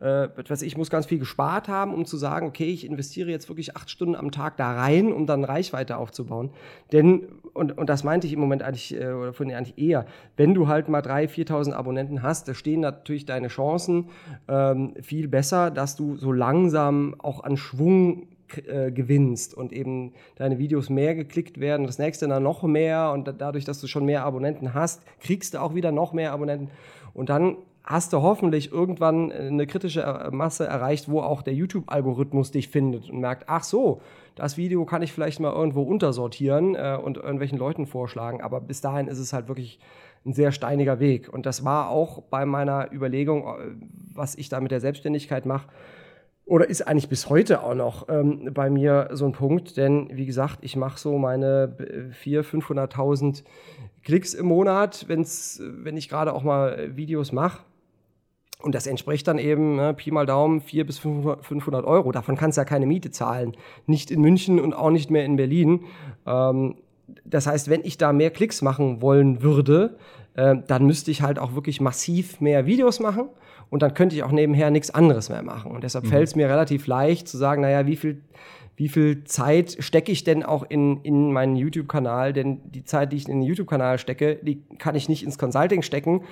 [0.05, 3.49] äh, was ich muss ganz viel gespart haben, um zu sagen, okay, ich investiere jetzt
[3.49, 6.51] wirklich acht Stunden am Tag da rein, um dann Reichweite aufzubauen.
[6.93, 7.23] Denn,
[7.55, 10.05] und, und das meinte ich im Moment eigentlich, äh, oder von eigentlich eher,
[10.37, 14.11] wenn du halt mal 3.000, 4.000 Abonnenten hast, da stehen natürlich deine Chancen
[14.47, 18.29] ähm, viel besser, dass du so langsam auch an Schwung
[18.67, 23.33] äh, gewinnst und eben deine Videos mehr geklickt werden, das nächste dann noch mehr und
[23.39, 26.71] dadurch, dass du schon mehr Abonnenten hast, kriegst du auch wieder noch mehr Abonnenten
[27.15, 32.51] und dann hast du hoffentlich irgendwann eine kritische äh, Masse erreicht, wo auch der YouTube-Algorithmus
[32.51, 34.01] dich findet und merkt, ach so,
[34.35, 38.41] das Video kann ich vielleicht mal irgendwo untersortieren äh, und irgendwelchen Leuten vorschlagen.
[38.41, 39.79] Aber bis dahin ist es halt wirklich
[40.25, 41.31] ein sehr steiniger Weg.
[41.31, 43.75] Und das war auch bei meiner Überlegung, äh,
[44.15, 45.69] was ich da mit der Selbstständigkeit mache,
[46.47, 50.27] oder ist eigentlich bis heute auch noch ähm, bei mir so ein Punkt, denn wie
[50.27, 51.75] gesagt, ich mache so meine
[52.23, 53.45] 400.000, 500.000
[54.03, 57.61] Klicks im Monat, wenn's, wenn ich gerade auch mal Videos mache.
[58.65, 62.13] Und das entspricht dann eben, ne, Pi mal Daumen, 400 bis 500 Euro.
[62.13, 63.53] Davon kannst du ja keine Miete zahlen.
[63.87, 65.81] Nicht in München und auch nicht mehr in Berlin.
[66.27, 66.77] Ähm,
[67.25, 69.99] das heißt, wenn ich da mehr Klicks machen wollen würde,
[70.35, 73.29] äh, dann müsste ich halt auch wirklich massiv mehr Videos machen
[73.69, 75.71] und dann könnte ich auch nebenher nichts anderes mehr machen.
[75.73, 76.09] Und deshalb mhm.
[76.09, 78.23] fällt es mir relativ leicht zu sagen, naja, wie viel
[78.77, 82.33] wie viel Zeit stecke ich denn auch in, in meinen YouTube-Kanal?
[82.33, 85.83] Denn die Zeit, die ich in den YouTube-Kanal stecke, die kann ich nicht ins Consulting
[85.83, 86.23] stecken.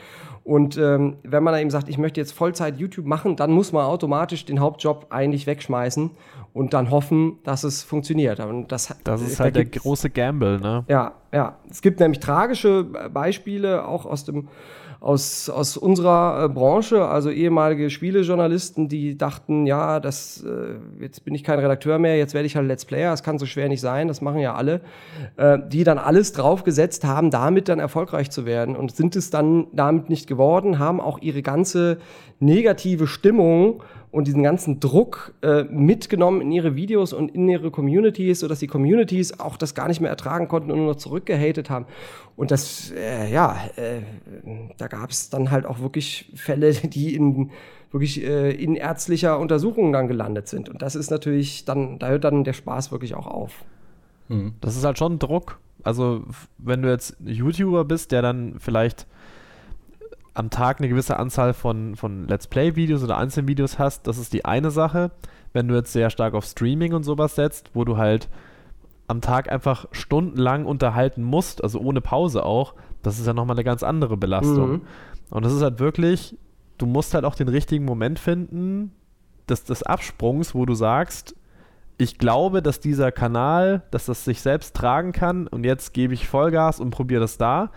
[0.42, 3.72] Und ähm, wenn man dann eben sagt, ich möchte jetzt Vollzeit YouTube machen, dann muss
[3.72, 6.10] man automatisch den Hauptjob eigentlich wegschmeißen
[6.52, 8.40] und dann hoffen, dass es funktioniert.
[8.40, 10.84] Und das, das ist halt der große Gamble, ne?
[10.88, 11.58] Ja, ja.
[11.70, 14.48] Es gibt nämlich tragische Beispiele auch aus dem
[15.02, 21.34] aus, aus unserer äh, Branche, also ehemalige Spielejournalisten, die dachten, ja, das, äh, jetzt bin
[21.34, 23.80] ich kein Redakteur mehr, jetzt werde ich halt Let's Player, das kann so schwer nicht
[23.80, 24.80] sein, das machen ja alle,
[25.36, 29.66] äh, die dann alles draufgesetzt haben, damit dann erfolgreich zu werden und sind es dann
[29.72, 31.98] damit nicht geworden, haben auch ihre ganze
[32.38, 38.40] negative Stimmung und diesen ganzen Druck äh, mitgenommen in ihre Videos und in ihre Communities,
[38.40, 41.86] sodass die Communities auch das gar nicht mehr ertragen konnten und nur noch zurückgehatet haben.
[42.36, 44.02] Und das, äh, ja, äh,
[44.76, 47.50] da gab es dann halt auch wirklich Fälle, die in
[47.90, 50.68] wirklich äh, in ärztlicher Untersuchung dann gelandet sind.
[50.68, 53.64] Und das ist natürlich dann, da hört dann der Spaß wirklich auch auf.
[54.28, 54.52] Hm.
[54.60, 55.58] Das ist halt schon Druck.
[55.84, 56.22] Also,
[56.58, 59.06] wenn du jetzt YouTuber bist, der dann vielleicht
[60.34, 64.44] am Tag eine gewisse Anzahl von, von Let's Play-Videos oder Einzelvideos hast, das ist die
[64.44, 65.10] eine Sache.
[65.52, 68.28] Wenn du jetzt sehr stark auf Streaming und sowas setzt, wo du halt
[69.08, 73.64] am Tag einfach stundenlang unterhalten musst, also ohne Pause auch, das ist ja nochmal eine
[73.64, 74.70] ganz andere Belastung.
[74.70, 74.80] Mhm.
[75.30, 76.36] Und das ist halt wirklich,
[76.78, 78.92] du musst halt auch den richtigen Moment finden,
[79.48, 81.34] des, des Absprungs, wo du sagst,
[81.98, 86.26] ich glaube, dass dieser Kanal, dass das sich selbst tragen kann und jetzt gebe ich
[86.26, 87.70] Vollgas und probiere das da.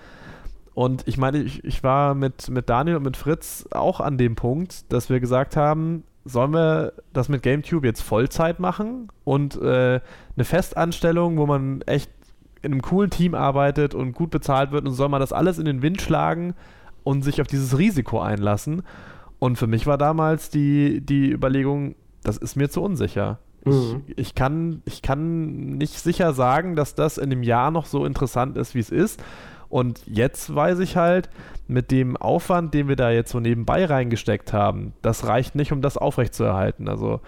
[0.76, 4.36] Und ich meine, ich, ich war mit, mit Daniel und mit Fritz auch an dem
[4.36, 10.02] Punkt, dass wir gesagt haben, sollen wir das mit GameTube jetzt Vollzeit machen und äh,
[10.36, 12.12] eine Festanstellung, wo man echt
[12.62, 15.66] in einem coolen Team arbeitet und gut bezahlt wird und soll man das alles in
[15.66, 16.56] den Wind schlagen
[17.04, 18.82] und sich auf dieses Risiko einlassen.
[19.40, 23.40] Und für mich war damals die, die Überlegung, das ist mir zu unsicher.
[23.64, 24.04] Mhm.
[24.08, 28.06] Ich, ich, kann, ich kann nicht sicher sagen, dass das in einem Jahr noch so
[28.06, 29.24] interessant ist, wie es ist.
[29.69, 31.30] Und jetzt weiß ich halt,
[31.67, 35.82] mit dem Aufwand, den wir da jetzt so nebenbei reingesteckt haben, das reicht nicht, um
[35.82, 36.88] das aufrechtzuerhalten.
[36.88, 37.21] Also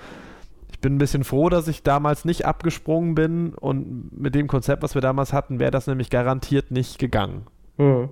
[0.72, 4.84] ich bin ein bisschen froh, dass ich damals nicht abgesprungen bin und mit dem Konzept,
[4.84, 7.48] was wir damals hatten, wäre das nämlich garantiert nicht gegangen.
[7.78, 8.10] Mhm.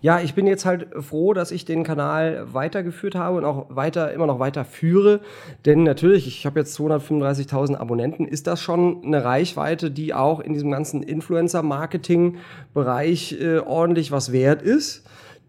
[0.00, 4.12] Ja, ich bin jetzt halt froh, dass ich den Kanal weitergeführt habe und auch weiter,
[4.12, 5.20] immer noch weiter führe.
[5.64, 10.52] Denn natürlich, ich habe jetzt 235.000 Abonnenten, ist das schon eine Reichweite, die auch in
[10.52, 15.04] diesem ganzen Influencer-Marketing-Bereich äh, ordentlich was wert ist.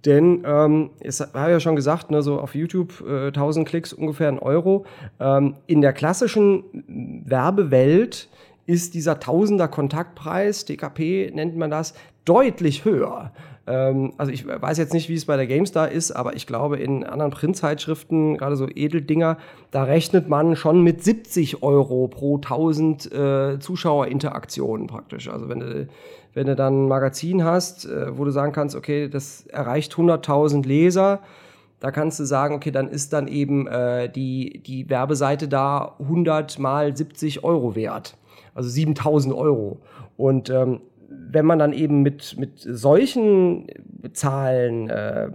[0.06, 4.30] Denn ähm, ich habe ja schon gesagt, ne, so auf YouTube äh, 1000 Klicks ungefähr
[4.30, 4.86] ein Euro.
[5.20, 6.64] Ähm, in der klassischen
[7.26, 8.30] Werbewelt
[8.66, 13.34] ist dieser Tausender Kontaktpreis, DKP nennt man das, deutlich höher.
[13.70, 16.78] Ähm, also ich weiß jetzt nicht, wie es bei der GameStar ist, aber ich glaube,
[16.78, 19.38] in anderen Printzeitschriften, gerade so Edeldinger,
[19.72, 25.30] da rechnet man schon mit 70 Euro pro 1000 äh, Zuschauerinteraktionen praktisch.
[25.30, 25.88] Also wenn du,
[26.34, 30.66] wenn du dann ein Magazin hast, äh, wo du sagen kannst, okay, das erreicht 100.000
[30.66, 31.20] Leser,
[31.80, 36.60] da kannst du sagen, okay, dann ist dann eben äh, die, die Werbeseite da 100
[36.60, 38.18] mal 70 Euro wert.
[38.54, 39.78] Also 7000 Euro.
[40.18, 43.68] Und ähm, wenn man dann eben mit, mit solchen
[44.14, 45.30] Zahlen äh,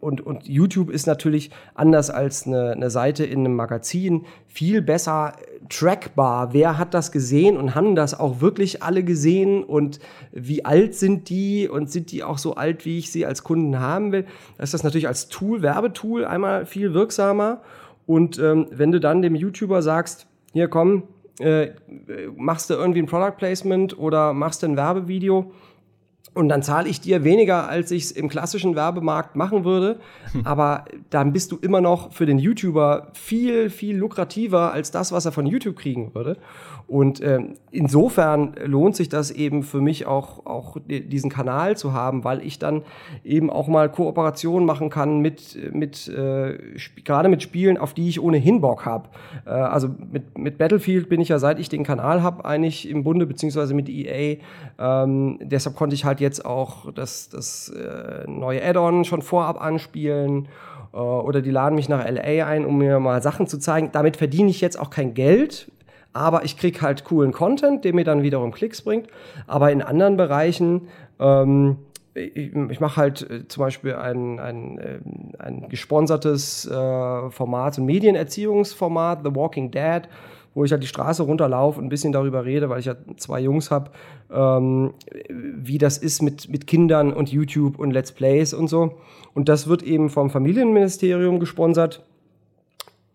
[0.00, 5.34] und, und YouTube ist natürlich anders als eine, eine Seite in einem Magazin viel besser
[5.68, 6.52] trackbar.
[6.52, 9.98] Wer hat das gesehen und haben das auch wirklich alle gesehen und
[10.32, 13.78] wie alt sind die und sind die auch so alt, wie ich sie als Kunden
[13.80, 14.26] haben will?
[14.56, 17.62] Da ist das natürlich als Tool, Werbetool einmal viel wirksamer.
[18.06, 21.04] Und ähm, wenn du dann dem YouTuber sagst, hier komm,
[21.40, 21.70] äh,
[22.36, 25.52] machst du irgendwie ein Product Placement oder machst du ein Werbevideo
[26.34, 30.00] und dann zahle ich dir weniger, als ich es im klassischen Werbemarkt machen würde.
[30.44, 35.24] Aber dann bist du immer noch für den YouTuber viel, viel lukrativer als das, was
[35.24, 36.36] er von YouTube kriegen würde.
[36.86, 42.24] Und ähm, insofern lohnt sich das eben für mich auch, auch diesen Kanal zu haben,
[42.24, 42.82] weil ich dann
[43.24, 46.58] eben auch mal Kooperationen machen kann mit, mit äh,
[47.04, 49.08] gerade mit Spielen, auf die ich ohnehin Bock habe.
[49.46, 53.02] Äh, also mit, mit Battlefield bin ich ja, seit ich den Kanal habe, eigentlich im
[53.02, 54.36] Bunde, beziehungsweise mit EA.
[54.78, 60.48] Ähm, deshalb konnte ich halt jetzt auch das, das äh, neue Add-on schon vorab anspielen
[60.92, 63.90] äh, oder die laden mich nach LA ein, um mir mal Sachen zu zeigen.
[63.92, 65.70] Damit verdiene ich jetzt auch kein Geld
[66.14, 69.08] aber ich kriege halt coolen Content, der mir dann wiederum Klicks bringt.
[69.46, 71.76] Aber in anderen Bereichen, ähm,
[72.14, 74.98] ich, ich mache halt äh, zum Beispiel ein, ein, äh,
[75.40, 80.02] ein gesponsertes äh, Format, ein Medienerziehungsformat, The Walking Dead,
[80.54, 83.40] wo ich halt die Straße runterlaufe und ein bisschen darüber rede, weil ich ja zwei
[83.40, 83.90] Jungs habe,
[84.32, 84.94] ähm,
[85.28, 88.98] wie das ist mit, mit Kindern und YouTube und Let's Plays und so.
[89.34, 92.04] Und das wird eben vom Familienministerium gesponsert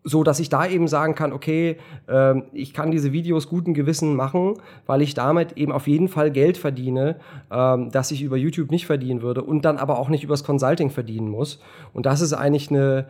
[0.10, 4.16] so dass ich da eben sagen kann, okay, äh, ich kann diese Videos guten Gewissen
[4.16, 7.18] machen, weil ich damit eben auf jeden Fall Geld verdiene,
[7.50, 10.90] äh, das ich über YouTube nicht verdienen würde und dann aber auch nicht übers Consulting
[10.90, 11.60] verdienen muss.
[11.94, 13.08] Und das ist eigentlich eine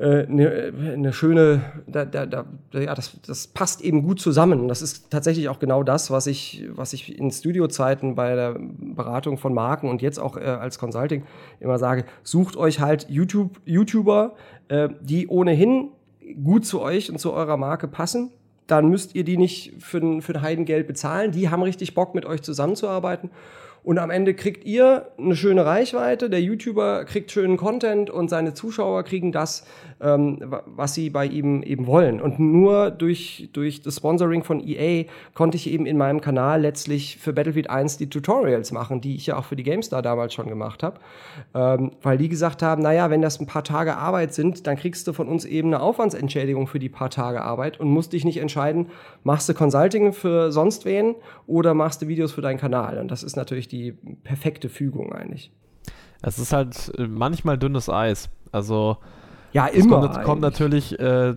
[0.00, 4.66] eine, äh, eine schöne, da, da, da, ja, das, das passt eben gut zusammen.
[4.66, 9.36] Das ist tatsächlich auch genau das, was ich, was ich in Studiozeiten bei der Beratung
[9.36, 11.24] von Marken und jetzt auch äh, als Consulting
[11.60, 14.34] immer sage: Sucht euch halt YouTube, YouTuber,
[14.68, 15.90] äh, die ohnehin
[16.34, 18.30] gut zu euch und zu eurer Marke passen,
[18.66, 21.32] dann müsst ihr die nicht für, für ein Heidengeld bezahlen.
[21.32, 23.30] Die haben richtig Bock, mit euch zusammenzuarbeiten.
[23.82, 28.52] Und am Ende kriegt ihr eine schöne Reichweite, der YouTuber kriegt schönen Content und seine
[28.52, 29.66] Zuschauer kriegen das,
[30.00, 32.20] was sie bei ihm eben wollen.
[32.20, 37.18] Und nur durch, durch das Sponsoring von EA konnte ich eben in meinem Kanal letztlich
[37.18, 40.48] für Battlefield 1 die Tutorials machen, die ich ja auch für die GameStar damals schon
[40.48, 41.00] gemacht habe.
[41.54, 45.06] Ähm, weil die gesagt haben, naja, wenn das ein paar Tage Arbeit sind, dann kriegst
[45.06, 48.38] du von uns eben eine Aufwandsentschädigung für die paar Tage Arbeit und musst dich nicht
[48.38, 48.86] entscheiden,
[49.22, 51.14] machst du Consulting für sonst wen
[51.46, 52.98] oder machst du Videos für deinen Kanal.
[52.98, 53.92] Und das ist natürlich die
[54.24, 55.52] perfekte Fügung eigentlich.
[56.22, 58.30] Es ist halt äh, manchmal dünnes Eis.
[58.52, 58.96] Also
[59.52, 60.04] ja, immer.
[60.04, 61.34] Es kommt, kommt natürlich äh,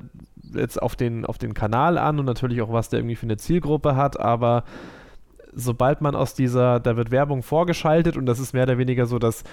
[0.53, 3.37] jetzt auf den, auf den Kanal an und natürlich auch, was der irgendwie für eine
[3.37, 4.63] Zielgruppe hat, aber
[5.55, 9.19] sobald man aus dieser, da wird Werbung vorgeschaltet und das ist mehr oder weniger so,
[9.19, 9.43] dass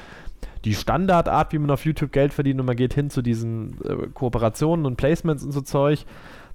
[0.64, 4.08] die Standardart, wie man auf YouTube Geld verdient und man geht hin zu diesen äh,
[4.14, 6.06] Kooperationen und Placements und so Zeug,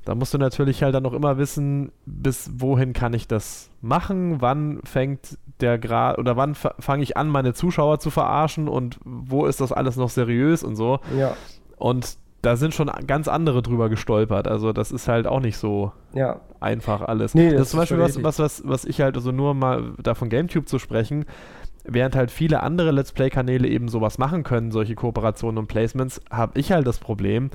[0.05, 4.39] Da musst du natürlich halt dann noch immer wissen, bis wohin kann ich das machen,
[4.39, 9.47] wann fängt der Grad oder wann fange ich an, meine Zuschauer zu verarschen und wo
[9.47, 10.99] ist das alles noch seriös und so.
[11.17, 11.35] Ja.
[11.77, 14.47] Und da sind schon ganz andere drüber gestolpert.
[14.47, 16.41] Also das ist halt auch nicht so ja.
[16.59, 17.33] einfach alles.
[17.33, 19.93] Nee, das, das ist zum Beispiel was, was, was, was ich halt, also nur mal
[20.01, 21.25] da von GameTube zu sprechen,
[21.83, 26.59] während halt viele andere Let's Play-Kanäle eben sowas machen können, solche Kooperationen und Placements, habe
[26.59, 27.49] ich halt das Problem,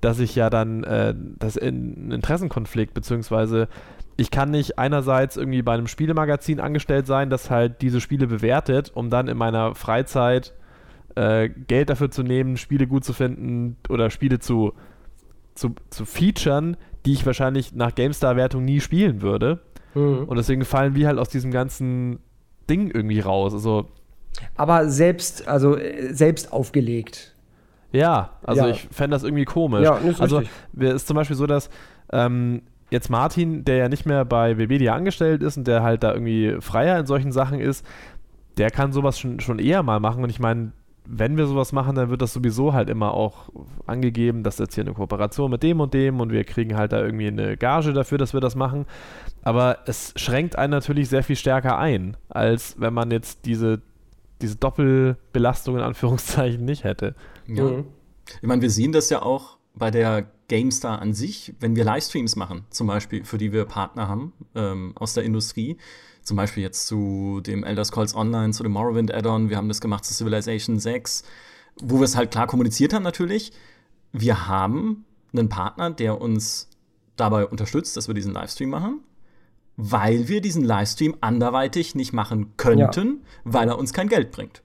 [0.00, 3.68] dass ich ja dann äh, das in, Interessenkonflikt, beziehungsweise
[4.16, 8.90] ich kann nicht einerseits irgendwie bei einem Spielemagazin angestellt sein, das halt diese Spiele bewertet,
[8.94, 10.52] um dann in meiner Freizeit
[11.16, 14.72] äh, Geld dafür zu nehmen, Spiele gut zu finden oder Spiele zu,
[15.54, 19.60] zu, zu featuren, die ich wahrscheinlich nach GameStar-Wertung nie spielen würde.
[19.94, 20.24] Mhm.
[20.24, 22.18] Und deswegen fallen wir halt aus diesem ganzen
[22.68, 23.52] Ding irgendwie raus.
[23.52, 23.88] Also,
[24.56, 27.34] Aber selbst, also äh, selbst aufgelegt.
[27.92, 28.68] Ja, also ja.
[28.70, 29.82] ich fände das irgendwie komisch.
[29.82, 30.42] Ja, ist also
[30.78, 31.68] es ist zum Beispiel so, dass
[32.10, 36.14] ähm, jetzt Martin, der ja nicht mehr bei Webedia angestellt ist und der halt da
[36.14, 37.84] irgendwie freier in solchen Sachen ist,
[38.56, 40.22] der kann sowas schon, schon eher mal machen.
[40.24, 40.72] Und ich meine,
[41.04, 43.48] wenn wir sowas machen, dann wird das sowieso halt immer auch
[43.86, 47.02] angegeben, dass jetzt hier eine Kooperation mit dem und dem und wir kriegen halt da
[47.02, 48.86] irgendwie eine Gage dafür, dass wir das machen.
[49.42, 53.82] Aber es schränkt einen natürlich sehr viel stärker ein, als wenn man jetzt diese,
[54.40, 57.14] diese Doppelbelastung in Anführungszeichen nicht hätte.
[57.46, 57.64] Ja.
[57.64, 57.86] Mhm.
[58.40, 62.36] Ich meine, wir sehen das ja auch bei der GameStar an sich, wenn wir Livestreams
[62.36, 65.78] machen, zum Beispiel, für die wir Partner haben ähm, aus der Industrie.
[66.22, 69.50] Zum Beispiel jetzt zu dem Elder Scrolls Online, zu dem Morrowind Add-on.
[69.50, 71.24] Wir haben das gemacht zu Civilization 6,
[71.80, 73.52] wo wir es halt klar kommuniziert haben natürlich.
[74.12, 76.68] Wir haben einen Partner, der uns
[77.16, 79.00] dabei unterstützt, dass wir diesen Livestream machen,
[79.76, 83.30] weil wir diesen Livestream anderweitig nicht machen könnten, ja.
[83.44, 84.62] weil er uns kein Geld bringt.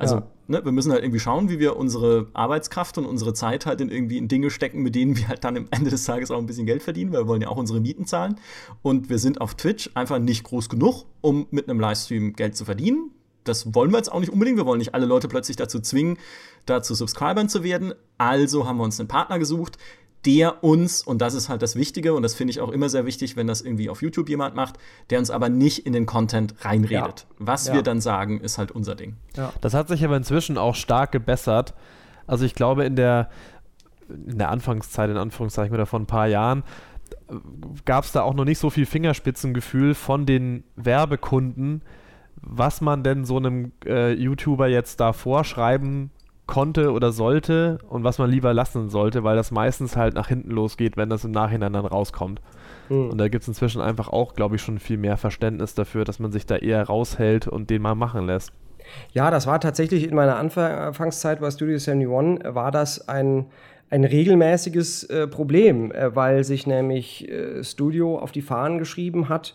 [0.00, 3.64] Also ja ne, wir müssen halt irgendwie schauen, wie wir unsere Arbeitskraft und unsere Zeit
[3.64, 6.30] halt in irgendwie in Dinge stecken, mit denen wir halt dann am Ende des Tages
[6.30, 8.36] auch ein bisschen Geld verdienen, weil wir wollen ja auch unsere Mieten zahlen.
[8.82, 12.64] Und wir sind auf Twitch einfach nicht groß genug, um mit einem Livestream Geld zu
[12.64, 13.12] verdienen.
[13.44, 14.58] Das wollen wir jetzt auch nicht unbedingt.
[14.58, 16.18] Wir wollen nicht alle Leute plötzlich dazu zwingen,
[16.66, 17.94] dazu Subscribern zu werden.
[18.18, 19.78] Also haben wir uns einen Partner gesucht,
[20.26, 23.06] der uns, und das ist halt das Wichtige, und das finde ich auch immer sehr
[23.06, 24.76] wichtig, wenn das irgendwie auf YouTube jemand macht,
[25.08, 27.26] der uns aber nicht in den Content reinredet.
[27.28, 27.36] Ja.
[27.38, 27.74] Was ja.
[27.74, 29.16] wir dann sagen, ist halt unser Ding.
[29.36, 29.52] Ja.
[29.60, 31.74] Das hat sich aber inzwischen auch stark gebessert.
[32.26, 33.30] Also ich glaube, in der,
[34.08, 36.64] in der Anfangszeit, in Anführungszeichen, oder vor ein paar Jahren,
[37.84, 41.82] gab es da auch noch nicht so viel Fingerspitzengefühl von den Werbekunden,
[42.36, 46.10] was man denn so einem äh, YouTuber jetzt da vorschreiben
[46.50, 50.50] konnte oder sollte und was man lieber lassen sollte, weil das meistens halt nach hinten
[50.50, 52.42] losgeht, wenn das im Nachhinein dann rauskommt.
[52.88, 53.10] Mhm.
[53.10, 56.18] Und da gibt es inzwischen einfach auch, glaube ich, schon viel mehr Verständnis dafür, dass
[56.18, 58.52] man sich da eher raushält und den mal machen lässt.
[59.12, 63.46] Ja, das war tatsächlich in meiner Anfangszeit bei Studio 71, war das ein,
[63.88, 69.54] ein regelmäßiges äh, Problem, äh, weil sich nämlich äh, Studio auf die Fahnen geschrieben hat,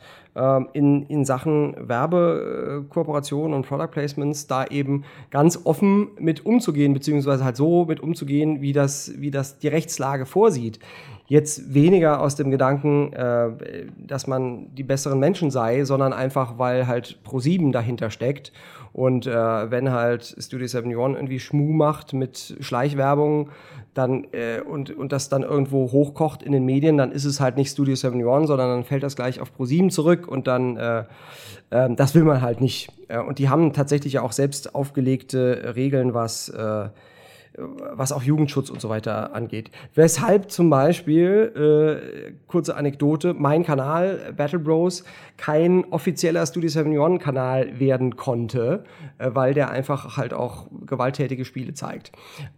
[0.74, 7.56] in, in Sachen Werbekooperationen und Product Placements da eben ganz offen mit umzugehen, beziehungsweise halt
[7.56, 10.80] so mit umzugehen, wie das, wie das die Rechtslage vorsieht.
[11.28, 16.86] Jetzt weniger aus dem Gedanken, äh, dass man die besseren Menschen sei, sondern einfach, weil
[16.86, 18.52] halt Pro7 dahinter steckt.
[18.96, 23.50] Und äh, wenn halt Studio 71 irgendwie Schmu macht mit Schleichwerbung,
[23.94, 27.58] dann äh, und, und das dann irgendwo hochkocht in den Medien, dann ist es halt
[27.58, 31.04] nicht Studio 71, sondern dann fällt das gleich auf Pro7 zurück und dann äh,
[31.72, 32.90] äh, das will man halt nicht.
[33.10, 36.88] Äh, und die haben tatsächlich auch selbst aufgelegte Regeln, was äh,
[37.58, 39.72] was auch Jugendschutz und so weiter angeht.
[39.94, 45.04] Weshalb zum Beispiel, äh, kurze Anekdote, mein Kanal Battle Bros
[45.38, 48.84] kein offizieller Studio 71 Kanal werden konnte,
[49.18, 52.12] äh, weil der einfach halt auch gewalttätige Spiele zeigt.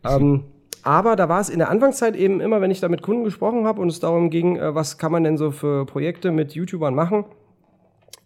[0.04, 0.46] Ähm,
[0.84, 3.66] aber da war es in der Anfangszeit eben immer, wenn ich da mit Kunden gesprochen
[3.66, 6.96] habe und es darum ging, äh, was kann man denn so für Projekte mit YouTubern
[6.96, 7.26] machen,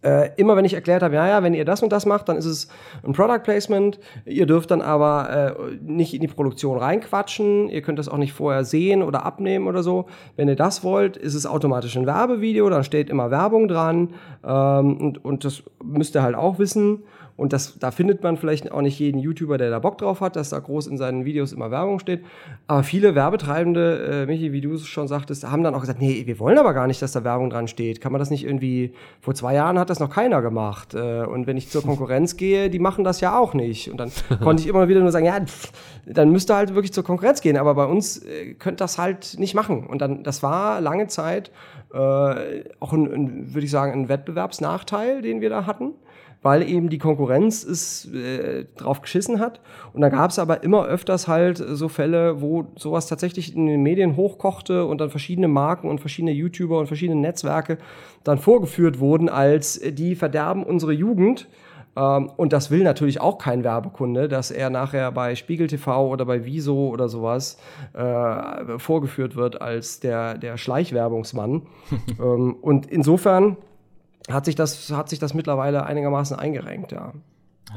[0.04, 2.38] äh, immer wenn ich erklärt habe, ja, ja, wenn ihr das und das macht, dann
[2.38, 2.68] ist es
[3.04, 4.00] ein Product Placement.
[4.26, 7.70] Ihr dürft dann aber äh, nicht in die Produktion reinquatschen.
[7.70, 10.08] Ihr könnt das auch nicht vorher sehen oder abnehmen oder so.
[10.36, 14.14] Wenn ihr das wollt, ist es automatisch ein Werbevideo, dann steht immer Werbung dran.
[14.44, 17.04] Ähm, und, und das müsst ihr halt auch wissen.
[17.38, 20.36] Und das, da findet man vielleicht auch nicht jeden YouTuber, der da Bock drauf hat,
[20.36, 22.24] dass da groß in seinen Videos immer Werbung steht.
[22.68, 26.24] Aber viele Werbetreibende, äh, Michi, wie du es schon sagtest, haben dann auch gesagt, nee,
[26.26, 28.02] wir wollen aber gar nicht, dass da Werbung dran steht.
[28.02, 30.94] Kann man das nicht irgendwie, vor zwei Jahren hat das noch keiner gemacht.
[30.94, 33.90] Äh, und wenn ich zur Konkurrenz gehe, die machen das ja auch nicht.
[33.90, 34.12] Und dann
[34.44, 35.72] konnte ich immer wieder nur sagen, ja, pff,
[36.06, 37.58] dann müsste halt wirklich zur Konkurrenz gehen.
[37.58, 39.88] Aber bei uns äh, könnt das halt nicht machen.
[39.88, 41.52] Und dann, das war lange Zeit
[41.94, 41.98] äh,
[42.80, 45.94] auch ein, ein würde ich sagen, ein Wettbewerbsnachteil, den wir da hatten
[46.42, 49.62] weil eben die Konkurrenz es äh, drauf geschissen hat.
[49.94, 53.84] Und da gab es aber immer öfters halt so Fälle, wo sowas tatsächlich in den
[53.84, 57.78] Medien hochkochte und dann verschiedene Marken und verschiedene YouTuber und verschiedene Netzwerke
[58.24, 61.48] dann vorgeführt wurden als äh, die verderben unsere Jugend.
[61.96, 66.26] Ähm, und das will natürlich auch kein Werbekunde, dass er nachher bei Spiegel TV oder
[66.26, 67.58] bei Wieso oder sowas
[67.94, 71.64] äh, vorgeführt wird als der, der Schleichwerbungsmann.
[72.20, 73.58] ähm, und insofern
[74.30, 77.14] hat sich das, hat sich das mittlerweile einigermaßen eingerenkt, ja.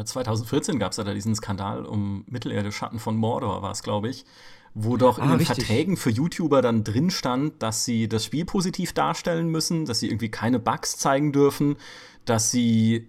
[0.02, 4.08] 2014 gab es ja da diesen Skandal um Mittelerde Schatten von Mordor, war es, glaube
[4.08, 4.24] ich,
[4.74, 5.66] wo doch in ah, den richtig.
[5.66, 10.08] Verträgen für YouTuber dann drin stand, dass sie das Spiel positiv darstellen müssen, dass sie
[10.08, 11.76] irgendwie keine Bugs zeigen dürfen,
[12.24, 13.08] dass sie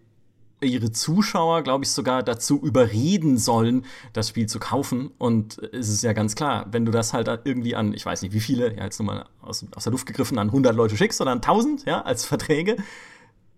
[0.61, 5.11] ihre Zuschauer, glaube ich, sogar dazu überreden sollen, das Spiel zu kaufen.
[5.17, 8.33] Und es ist ja ganz klar, wenn du das halt irgendwie an, ich weiß nicht
[8.33, 11.19] wie viele, ja, jetzt nur mal aus, aus der Luft gegriffen, an 100 Leute schickst
[11.19, 12.77] oder an 1000, ja, als Verträge,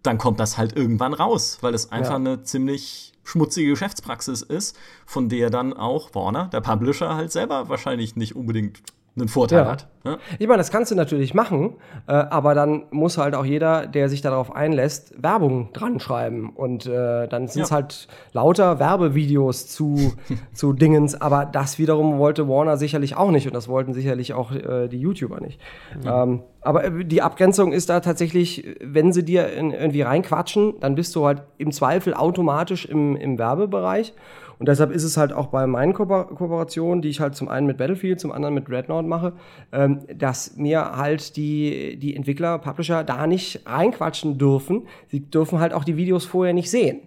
[0.07, 2.15] dann kommt das halt irgendwann raus, weil es einfach ja.
[2.15, 8.15] eine ziemlich schmutzige Geschäftspraxis ist, von der dann auch Warner, der Publisher, halt selber wahrscheinlich
[8.15, 8.81] nicht unbedingt
[9.17, 9.71] einen Vorteil ja.
[9.71, 9.87] hat.
[10.05, 10.17] Ja?
[10.39, 11.75] Ich meine, das kannst du natürlich machen,
[12.07, 16.51] äh, aber dann muss halt auch jeder, der sich darauf einlässt, Werbung dran schreiben.
[16.55, 17.75] Und äh, dann sind es ja.
[17.75, 20.13] halt lauter Werbevideos zu,
[20.53, 24.51] zu Dingens, aber das wiederum wollte Warner sicherlich auch nicht und das wollten sicherlich auch
[24.51, 25.59] äh, die YouTuber nicht.
[26.05, 30.95] Ähm, aber äh, die Abgrenzung ist da tatsächlich, wenn sie dir in, irgendwie reinquatschen, dann
[30.95, 34.13] bist du halt im Zweifel automatisch im, im Werbebereich.
[34.59, 37.67] Und deshalb ist es halt auch bei meinen Ko Kooperationen, die ich halt zum einen
[37.67, 39.33] mit Battlefield, zum anderen mit Dreadnought mache,
[39.71, 44.87] ähm, dass mir halt die, die Entwickler, Publisher da nicht reinquatschen dürfen.
[45.07, 47.01] Sie dürfen halt auch die Videos vorher nicht sehen.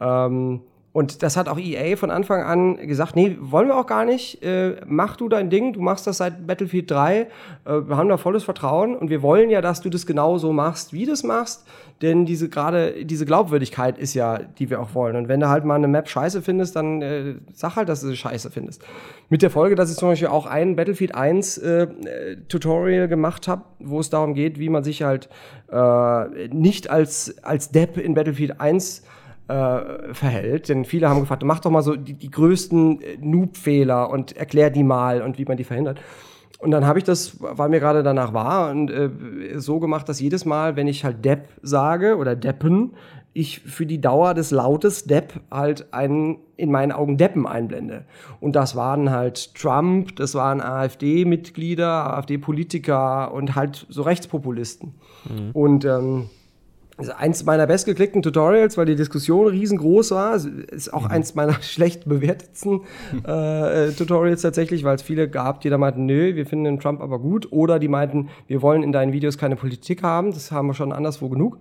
[0.00, 0.60] Ähm,
[0.92, 4.42] und das hat auch EA von Anfang an gesagt, nee, wollen wir auch gar nicht.
[4.42, 7.20] Äh, mach du dein Ding, du machst das seit Battlefield 3.
[7.20, 7.26] Äh,
[7.64, 10.92] wir haben da volles Vertrauen und wir wollen ja, dass du das genau so machst,
[10.92, 11.66] wie du es machst.
[12.02, 15.16] Denn diese gerade diese Glaubwürdigkeit ist ja, die wir auch wollen.
[15.16, 18.08] Und wenn du halt mal eine Map scheiße findest, dann äh, sag halt, dass du
[18.08, 18.82] sie scheiße findest.
[19.30, 21.86] Mit der Folge, dass ich zum Beispiel auch ein Battlefield 1 äh,
[22.48, 25.30] Tutorial gemacht habe, wo es darum geht, wie man sich halt
[25.70, 29.04] äh, nicht als, als Depp in Battlefield 1
[29.48, 30.68] äh, verhält.
[30.68, 34.70] Denn viele haben gefragt, mach doch mal so die, die größten äh, Noob-Fehler und erklär
[34.70, 36.00] die mal und wie man die verhindert.
[36.58, 39.10] Und dann habe ich das, weil mir gerade danach war, und äh,
[39.56, 42.92] so gemacht, dass jedes Mal, wenn ich halt Depp sage oder Deppen,
[43.34, 48.04] ich für die Dauer des Lautes Depp halt einen in meinen Augen Deppen einblende.
[48.40, 54.94] Und das waren halt Trump, das waren AfD-Mitglieder, AfD-Politiker und halt so Rechtspopulisten.
[55.28, 55.50] Mhm.
[55.52, 56.30] Und ähm,
[56.98, 60.34] also eins meiner bestgeklickten Tutorials, weil die Diskussion riesengroß war.
[60.34, 61.10] Ist auch mhm.
[61.10, 62.82] eins meiner schlecht bewertetsten
[63.24, 67.00] äh, Tutorials tatsächlich, weil es viele gab, die da meinten, nö, wir finden den Trump
[67.00, 67.50] aber gut.
[67.50, 70.32] Oder die meinten, wir wollen in deinen Videos keine Politik haben.
[70.32, 71.58] Das haben wir schon anderswo genug.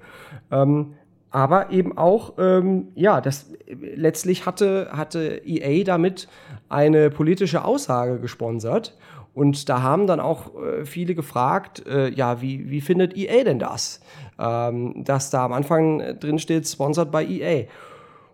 [0.51, 0.93] Ähm,
[1.31, 6.27] aber eben auch, ähm, ja, das letztlich hatte, hatte EA damit
[6.67, 8.97] eine politische Aussage gesponsert.
[9.33, 13.59] Und da haben dann auch äh, viele gefragt, äh, ja, wie, wie findet EA denn
[13.59, 14.01] das?
[14.37, 17.65] Ähm, dass da am Anfang äh, drin steht, sponsored by EA.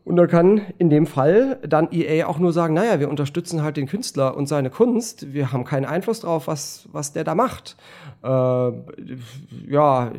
[0.08, 3.76] Und da kann in dem Fall dann EA auch nur sagen, naja, wir unterstützen halt
[3.76, 5.34] den Künstler und seine Kunst.
[5.34, 7.76] Wir haben keinen Einfluss drauf, was, was der da macht.
[8.24, 10.14] Äh, ja,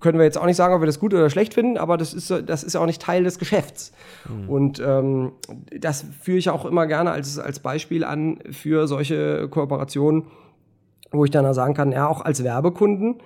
[0.00, 2.14] können wir jetzt auch nicht sagen, ob wir das gut oder schlecht finden, aber das
[2.14, 3.92] ist, das ist ja auch nicht Teil des Geschäfts.
[4.26, 4.48] Mhm.
[4.48, 5.32] Und ähm,
[5.78, 10.22] das führe ich auch immer gerne als, als Beispiel an für solche Kooperationen,
[11.12, 13.16] wo ich dann sagen kann, ja, auch als Werbekunden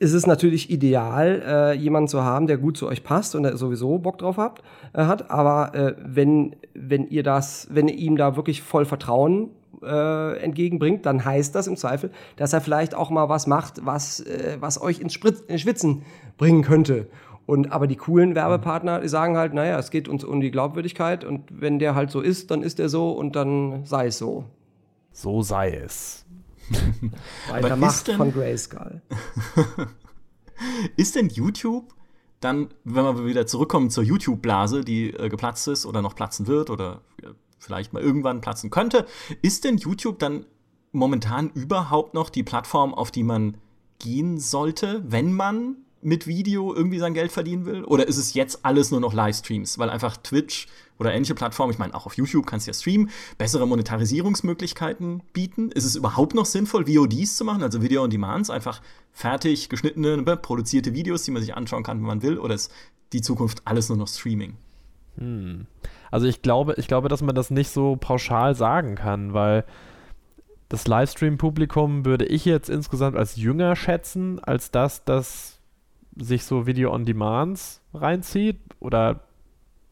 [0.00, 3.58] ist es natürlich ideal, äh, jemanden zu haben, der gut zu euch passt und der
[3.58, 4.62] sowieso Bock drauf habt,
[4.94, 5.30] äh, hat.
[5.30, 9.50] Aber äh, wenn, wenn ihr das, wenn ihr ihm da wirklich voll Vertrauen
[9.82, 14.20] äh, entgegenbringt, dann heißt das im Zweifel, dass er vielleicht auch mal was macht, was,
[14.20, 16.02] äh, was euch ins Spritz, in Schwitzen
[16.38, 17.06] bringen könnte.
[17.44, 21.24] Und aber die coolen Werbepartner die sagen halt, naja, es geht uns um die Glaubwürdigkeit
[21.24, 24.44] und wenn der halt so ist, dann ist er so und dann sei es so.
[25.12, 26.24] So sei es.
[27.48, 29.02] Weiter Macht denn, von Grayskull.
[30.96, 31.94] ist denn YouTube
[32.40, 36.70] dann, wenn wir wieder zurückkommen zur YouTube-Blase, die äh, geplatzt ist oder noch platzen wird
[36.70, 39.06] oder äh, vielleicht mal irgendwann platzen könnte,
[39.42, 40.46] ist denn YouTube dann
[40.92, 43.58] momentan überhaupt noch die Plattform, auf die man
[43.98, 47.84] gehen sollte, wenn man mit Video irgendwie sein Geld verdienen will?
[47.84, 49.78] Oder ist es jetzt alles nur noch Livestreams?
[49.78, 50.66] Weil einfach Twitch
[50.98, 55.70] oder ähnliche Plattformen, ich meine, auch auf YouTube kannst du ja streamen, bessere Monetarisierungsmöglichkeiten bieten.
[55.70, 58.82] Ist es überhaupt noch sinnvoll, VODs zu machen, also Video on Demands, einfach
[59.12, 62.38] fertig geschnittene, ne, produzierte Videos, die man sich anschauen kann, wenn man will?
[62.38, 62.70] Oder ist
[63.12, 64.56] die Zukunft alles nur noch Streaming?
[65.16, 65.66] Hm.
[66.10, 69.64] Also ich glaube, ich glaube, dass man das nicht so pauschal sagen kann, weil
[70.68, 75.59] das Livestream-Publikum würde ich jetzt insgesamt als jünger schätzen, als das, das
[76.16, 79.20] sich so Video on Demands reinzieht oder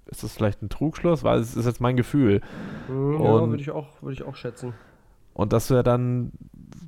[0.07, 1.23] ist das vielleicht ein Trugschluss?
[1.23, 2.41] Weil es ist jetzt mein Gefühl.
[2.89, 4.75] Mhm, ja, würde ich, auch, würd ich auch schätzen.
[5.35, 6.33] Und dass du ja dann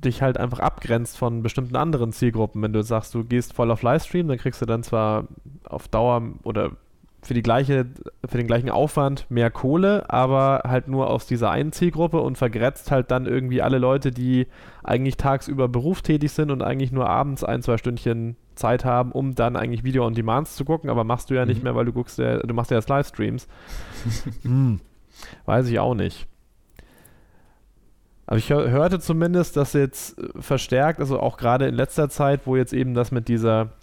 [0.03, 2.61] dich halt einfach abgrenzt von bestimmten anderen Zielgruppen.
[2.61, 5.27] Wenn du sagst, du gehst voll auf Livestream, dann kriegst du dann zwar
[5.63, 6.71] auf Dauer oder
[7.21, 7.85] für, die gleiche,
[8.27, 12.89] für den gleichen Aufwand mehr Kohle, aber halt nur aus dieser einen Zielgruppe und vergrätzt
[12.91, 14.47] halt dann irgendwie alle Leute, die
[14.83, 19.55] eigentlich tagsüber berufstätig sind und eigentlich nur abends ein, zwei Stündchen Zeit haben, um dann
[19.55, 21.49] eigentlich Video on Demands zu gucken, aber machst du ja mhm.
[21.49, 23.47] nicht mehr, weil du guckst ja, du machst ja jetzt Livestreams.
[24.41, 24.79] hm,
[25.45, 26.27] weiß ich auch nicht.
[28.25, 32.71] Aber ich hörte zumindest, dass jetzt verstärkt, also auch gerade in letzter Zeit, wo jetzt
[32.71, 33.73] eben das mit dieser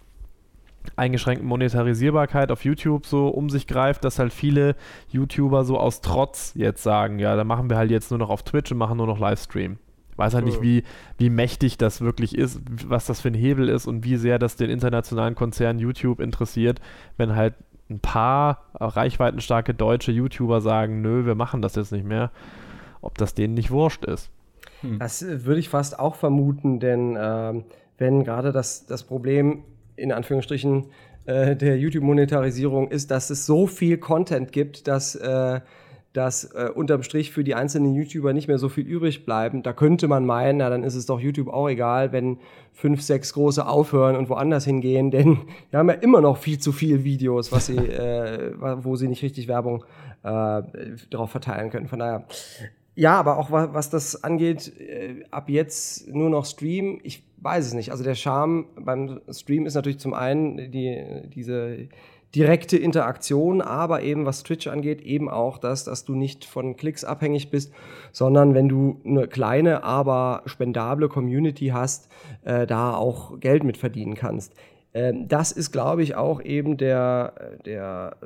[0.96, 4.76] eingeschränkten Monetarisierbarkeit auf YouTube so um sich greift, dass halt viele
[5.10, 8.42] YouTuber so aus Trotz jetzt sagen, ja, da machen wir halt jetzt nur noch auf
[8.42, 9.78] Twitch und machen nur noch Livestream.
[10.12, 10.82] Ich weiß halt nicht, wie,
[11.16, 14.56] wie mächtig das wirklich ist, was das für ein Hebel ist und wie sehr das
[14.56, 16.80] den internationalen Konzern YouTube interessiert,
[17.16, 17.54] wenn halt
[17.88, 22.32] ein paar reichweitenstarke deutsche YouTuber sagen, nö, wir machen das jetzt nicht mehr,
[23.00, 24.30] ob das denen nicht wurscht ist.
[24.80, 24.98] Hm.
[24.98, 27.62] Das würde ich fast auch vermuten, denn äh,
[27.98, 29.64] wenn gerade das, das Problem
[29.98, 30.86] in Anführungsstrichen
[31.26, 35.60] äh, der YouTube-Monetarisierung ist, dass es so viel Content gibt, dass, äh,
[36.12, 39.62] dass äh, unterm Strich für die einzelnen YouTuber nicht mehr so viel übrig bleiben.
[39.62, 42.38] Da könnte man meinen, na dann ist es doch YouTube auch egal, wenn
[42.72, 45.38] fünf, sechs große aufhören und woanders hingehen, denn
[45.70, 49.22] wir haben ja immer noch viel zu viele Videos, was sie, äh, wo sie nicht
[49.22, 49.84] richtig Werbung
[50.22, 50.62] äh,
[51.10, 51.88] darauf verteilen können.
[51.88, 52.24] Von daher,
[52.98, 56.98] ja, aber auch was, das angeht, äh, ab jetzt nur noch Stream.
[57.04, 57.92] Ich weiß es nicht.
[57.92, 61.86] Also der Charme beim Stream ist natürlich zum einen die, diese
[62.34, 67.04] direkte Interaktion, aber eben was Twitch angeht, eben auch das, dass du nicht von Klicks
[67.04, 67.72] abhängig bist,
[68.10, 72.10] sondern wenn du eine kleine, aber spendable Community hast,
[72.42, 74.54] äh, da auch Geld mit verdienen kannst.
[74.92, 78.16] Ähm, das ist, glaube ich, auch eben der, der,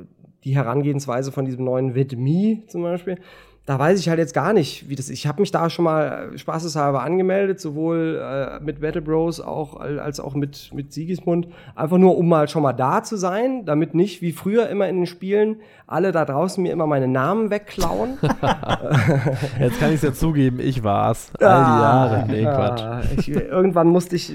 [0.44, 3.18] die Herangehensweise von diesem neuen VidMe zum Beispiel
[3.64, 5.18] da weiß ich halt jetzt gar nicht, wie das ist.
[5.18, 10.18] Ich habe mich da schon mal spaßeshalber angemeldet, sowohl äh, mit Battle Bros auch, als
[10.18, 11.46] auch mit, mit Sigismund.
[11.76, 14.96] Einfach nur, um mal schon mal da zu sein, damit nicht wie früher immer in
[14.96, 18.18] den Spielen alle da draußen mir immer meine Namen wegklauen.
[19.60, 21.30] jetzt kann ich es ja zugeben, ich war's.
[21.38, 22.24] All die Jahre.
[22.26, 22.82] Nee, Quatsch.
[23.18, 24.34] Ich, irgendwann musste ich,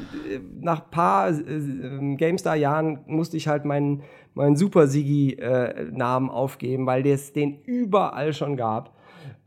[0.61, 4.03] nach ein paar äh, GameStar-Jahren, musste ich halt meinen
[4.35, 8.96] meinen Super Sigi-Namen äh, aufgeben, weil es den überall schon gab.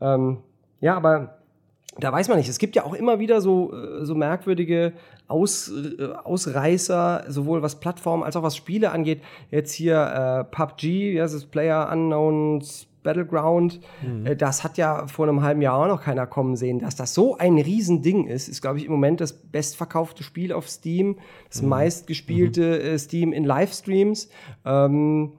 [0.01, 0.39] Ähm,
[0.79, 1.37] ja, aber
[1.97, 2.49] da weiß man nicht.
[2.49, 4.93] Es gibt ja auch immer wieder so, äh, so merkwürdige
[5.27, 9.21] Aus, äh, Ausreißer, sowohl was Plattformen als auch was Spiele angeht.
[9.49, 13.79] Jetzt hier äh, PUBG, ja, das ist Player Unknowns Battleground.
[14.01, 14.25] Mhm.
[14.25, 16.79] Äh, das hat ja vor einem halben Jahr auch noch keiner kommen sehen.
[16.79, 20.69] Dass das so ein Riesending ist, ist, glaube ich, im Moment das bestverkaufte Spiel auf
[20.69, 21.17] Steam,
[21.49, 21.69] das mhm.
[21.69, 22.97] meistgespielte mhm.
[22.97, 24.29] Steam in Livestreams.
[24.65, 25.33] Ähm,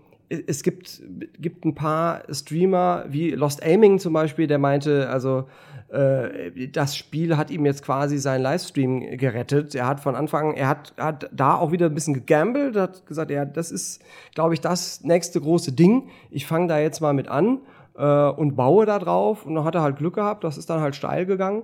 [0.47, 1.03] es gibt,
[1.39, 5.47] gibt ein paar Streamer, wie Lost Aiming zum Beispiel, der meinte, also
[5.89, 9.74] äh, das Spiel hat ihm jetzt quasi seinen Livestream gerettet.
[9.74, 13.30] Er hat von Anfang, er hat, hat da auch wieder ein bisschen gegambelt, hat gesagt,
[13.30, 14.03] ja, das ist,
[14.35, 16.09] glaube ich, das nächste große Ding.
[16.30, 17.59] Ich fange da jetzt mal mit an
[17.97, 19.47] äh, und baue da drauf.
[19.47, 21.62] Und dann hat er halt Glück gehabt, das ist dann halt steil gegangen.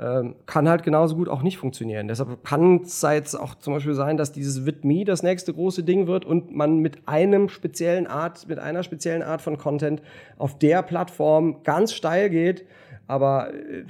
[0.00, 2.08] Ähm, kann halt genauso gut auch nicht funktionieren.
[2.08, 6.06] Deshalb kann es jetzt auch zum Beispiel sein, dass dieses WitMe das nächste große Ding
[6.06, 10.02] wird und man mit einem speziellen Art, mit einer speziellen Art von Content
[10.36, 12.64] auf der Plattform ganz steil geht
[13.08, 13.84] aber äh,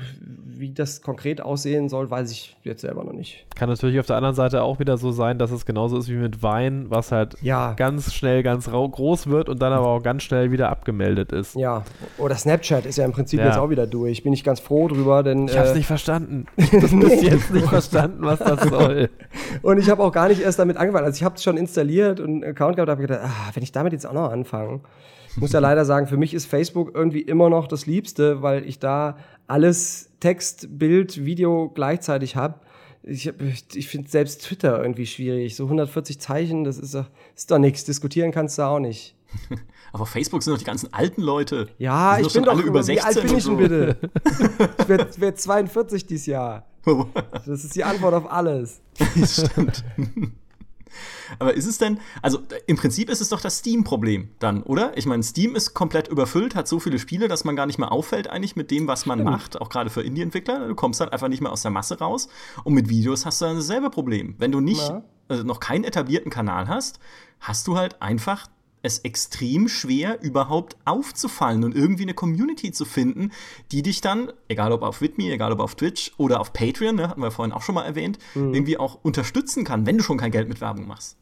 [0.47, 3.45] wie das konkret aussehen soll, weiß ich jetzt selber noch nicht.
[3.57, 6.15] Kann natürlich auf der anderen Seite auch wieder so sein, dass es genauso ist wie
[6.15, 7.75] mit Wein, was halt ja.
[7.75, 11.57] ganz schnell ganz groß wird und dann aber auch ganz schnell wieder abgemeldet ist.
[11.57, 11.85] Ja,
[12.17, 13.47] oder Snapchat ist ja im Prinzip ja.
[13.47, 14.23] jetzt auch wieder durch.
[14.23, 15.49] Bin ich ganz froh drüber, denn.
[15.49, 16.47] Ich hab's äh, nicht verstanden.
[16.57, 19.09] Ich hab bis jetzt nicht verstanden, was das soll.
[19.63, 21.07] und ich habe auch gar nicht erst damit angefangen.
[21.07, 23.73] Also ich habe es schon installiert und einen Account gehabt, habe gedacht, ah, wenn ich
[23.73, 24.81] damit jetzt auch noch anfange.
[25.31, 28.67] Ich muss ja leider sagen, für mich ist Facebook irgendwie immer noch das Liebste, weil
[28.67, 32.61] ich da alles Text, Bild, Video gleichzeitig habe.
[33.03, 33.33] Ich,
[33.75, 35.57] ich finde selbst Twitter irgendwie schwierig.
[35.57, 36.97] So 140 Zeichen, das ist,
[37.35, 37.85] ist doch nichts.
[37.85, 39.15] Diskutieren kannst du auch nicht.
[39.93, 41.69] Aber Facebook sind doch die ganzen alten Leute.
[41.79, 43.97] Ja, ich bin doch alle über 16 Wie alt bin ich denn bitte?
[44.79, 46.67] ich werde werd 42 dieses Jahr.
[47.47, 48.81] Das ist die Antwort auf alles.
[49.19, 49.85] Das stimmt.
[51.39, 54.97] Aber ist es denn, also im Prinzip ist es doch das Steam-Problem dann, oder?
[54.97, 57.93] Ich meine, Steam ist komplett überfüllt, hat so viele Spiele, dass man gar nicht mehr
[57.93, 60.69] auffällt eigentlich mit dem, was man macht, auch gerade für Indie-Entwickler.
[60.69, 62.29] Du kommst halt einfach nicht mehr aus der Masse raus.
[62.65, 64.35] Und mit Videos hast du dann dasselbe Problem.
[64.39, 64.93] Wenn du nicht,
[65.29, 66.99] also noch keinen etablierten Kanal hast,
[67.41, 68.47] hast du halt einfach
[68.83, 73.33] es extrem schwer, überhaupt aufzufallen und irgendwie eine Community zu finden,
[73.73, 77.09] die dich dann, egal ob auf Widme, egal ob auf Twitch oder auf Patreon, ne,
[77.09, 78.55] hatten wir vorhin auch schon mal erwähnt, mhm.
[78.55, 81.17] irgendwie auch unterstützen kann, wenn du schon kein Geld mit Werbung machst.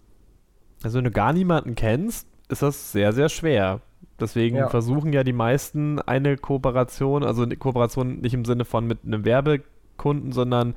[0.82, 3.80] Also wenn du gar niemanden kennst, ist das sehr, sehr schwer.
[4.20, 4.68] Deswegen ja.
[4.68, 9.24] versuchen ja die meisten eine Kooperation, also eine Kooperation nicht im Sinne von mit einem
[9.24, 10.74] Werbekunden, sondern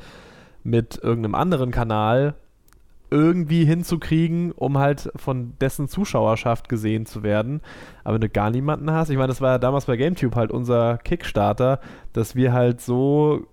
[0.63, 2.35] mit irgendeinem anderen Kanal
[3.11, 7.61] irgendwie hinzukriegen, um halt von dessen Zuschauerschaft gesehen zu werden.
[8.03, 10.51] Aber wenn du gar niemanden hast, ich meine, das war ja damals bei GameTube halt
[10.51, 11.79] unser Kickstarter,
[12.13, 13.47] dass wir halt so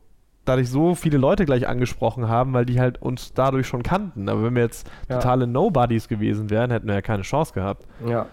[0.44, 4.28] dadurch so viele Leute gleich angesprochen haben, weil die halt uns dadurch schon kannten.
[4.28, 5.16] Aber wenn wir jetzt ja.
[5.16, 7.84] totale Nobodies gewesen wären, hätten wir ja keine Chance gehabt.
[8.06, 8.26] Ja.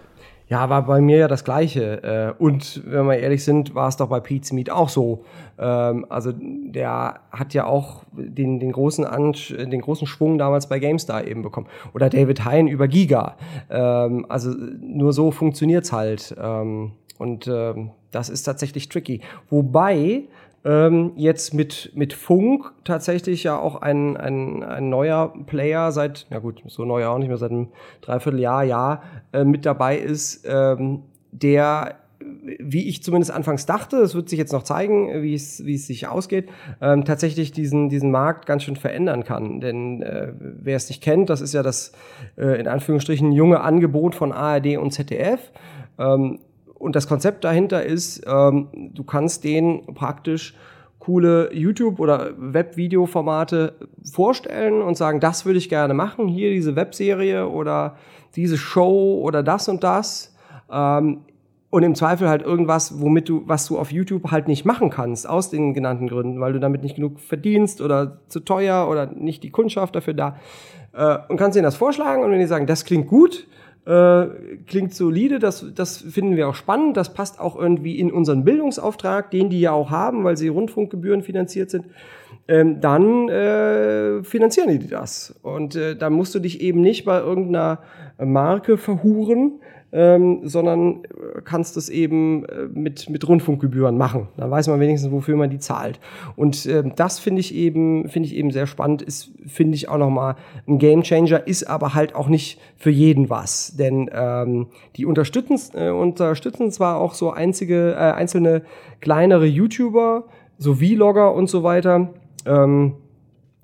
[0.48, 2.02] Ja, war bei mir ja das Gleiche.
[2.38, 5.24] Äh, und wenn wir ehrlich sind, war es doch bei Pete's Meat auch so.
[5.58, 11.26] Ähm, also der hat ja auch den, den, großen den großen Schwung damals bei GameStar
[11.26, 11.66] eben bekommen.
[11.94, 13.36] Oder David Hein über Giga.
[13.70, 16.34] Ähm, also nur so funktioniert's halt.
[16.38, 17.50] Ähm, und
[18.10, 19.20] das ist tatsächlich tricky.
[19.48, 20.24] Wobei
[20.64, 26.38] ähm, jetzt mit, mit Funk tatsächlich ja auch ein, ein, ein neuer Player seit, ja
[26.38, 27.68] gut, so neu auch nicht mehr, seit einem
[28.00, 29.02] Dreivierteljahr, Jahr
[29.32, 31.02] äh, mit dabei ist, ähm,
[31.32, 31.96] der
[32.58, 35.86] wie ich zumindest anfangs dachte, es wird sich jetzt noch zeigen, wie es, wie es
[35.86, 36.48] sich ausgeht,
[36.80, 39.60] ähm, tatsächlich diesen, diesen Markt ganz schön verändern kann.
[39.60, 41.92] Denn äh, wer es nicht kennt, das ist ja das
[42.36, 45.52] äh, in Anführungsstrichen junge Angebot von ARD und ZDF.
[45.98, 46.38] Ähm,
[46.84, 50.54] und das Konzept dahinter ist, ähm, du kannst denen praktisch
[50.98, 53.74] coole YouTube- oder Webvideo-Formate
[54.12, 57.96] vorstellen und sagen, das würde ich gerne machen, hier diese Webserie oder
[58.36, 60.34] diese Show oder das und das.
[60.70, 61.22] Ähm,
[61.70, 65.28] und im Zweifel halt irgendwas, womit du, was du auf YouTube halt nicht machen kannst,
[65.28, 69.42] aus den genannten Gründen, weil du damit nicht genug verdienst oder zu teuer oder nicht
[69.42, 70.36] die Kundschaft dafür da.
[70.92, 73.46] Äh, und kannst ihnen das vorschlagen und wenn die sagen, das klingt gut,
[73.86, 74.26] äh,
[74.66, 79.30] klingt solide, das, das finden wir auch spannend, das passt auch irgendwie in unseren Bildungsauftrag,
[79.30, 81.86] den die ja auch haben, weil sie Rundfunkgebühren finanziert sind,
[82.48, 85.34] ähm, dann äh, finanzieren die das.
[85.42, 87.80] Und äh, da musst du dich eben nicht bei irgendeiner
[88.18, 89.60] Marke verhuren,
[89.94, 94.26] ähm, sondern äh, kannst es eben äh, mit, mit Rundfunkgebühren machen.
[94.36, 96.00] Dann weiß man wenigstens, wofür man die zahlt.
[96.34, 99.98] Und ähm, das finde ich eben, finde ich eben sehr spannend, ist, finde ich auch
[99.98, 100.34] nochmal
[100.66, 103.76] ein Gamechanger, ist aber halt auch nicht für jeden was.
[103.76, 104.66] Denn ähm,
[104.96, 108.62] die unterstützen, äh, unterstützen zwar auch so einzige, äh, einzelne
[109.00, 110.24] kleinere YouTuber,
[110.58, 112.08] so Vlogger und so weiter,
[112.46, 112.94] ähm,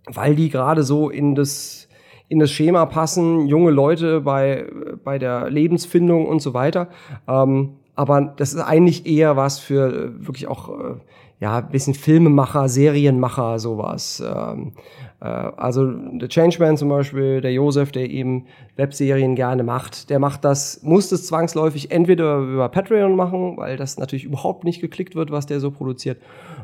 [0.06, 1.88] weil die gerade so in das
[2.30, 4.64] in das Schema passen, junge Leute bei,
[5.02, 6.88] bei der Lebensfindung und so weiter.
[7.26, 10.94] Ähm, aber das ist eigentlich eher was für äh, wirklich auch äh,
[11.40, 14.22] ja bisschen Filmemacher, Serienmacher, sowas.
[14.24, 18.46] Ähm, äh, also der Changeman zum Beispiel, der Josef, der eben
[18.76, 23.98] Webserien gerne macht, der macht das, muss das zwangsläufig entweder über Patreon machen, weil das
[23.98, 26.22] natürlich überhaupt nicht geklickt wird, was der so produziert,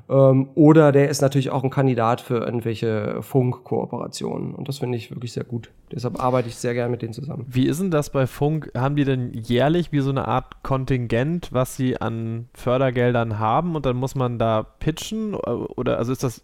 [0.08, 4.54] ähm, oder der ist natürlich auch ein Kandidat für irgendwelche Funk-Kooperationen.
[4.54, 5.70] Und das finde ich wirklich sehr gut.
[5.92, 7.44] Deshalb arbeite ich sehr gerne mit denen zusammen.
[7.48, 8.70] Wie ist denn das bei Funk?
[8.74, 13.84] Haben die denn jährlich wie so eine Art Kontingent, was sie an Fördergeldern haben und
[13.84, 15.34] dann muss man da pitchen?
[15.34, 16.40] Oder also ist das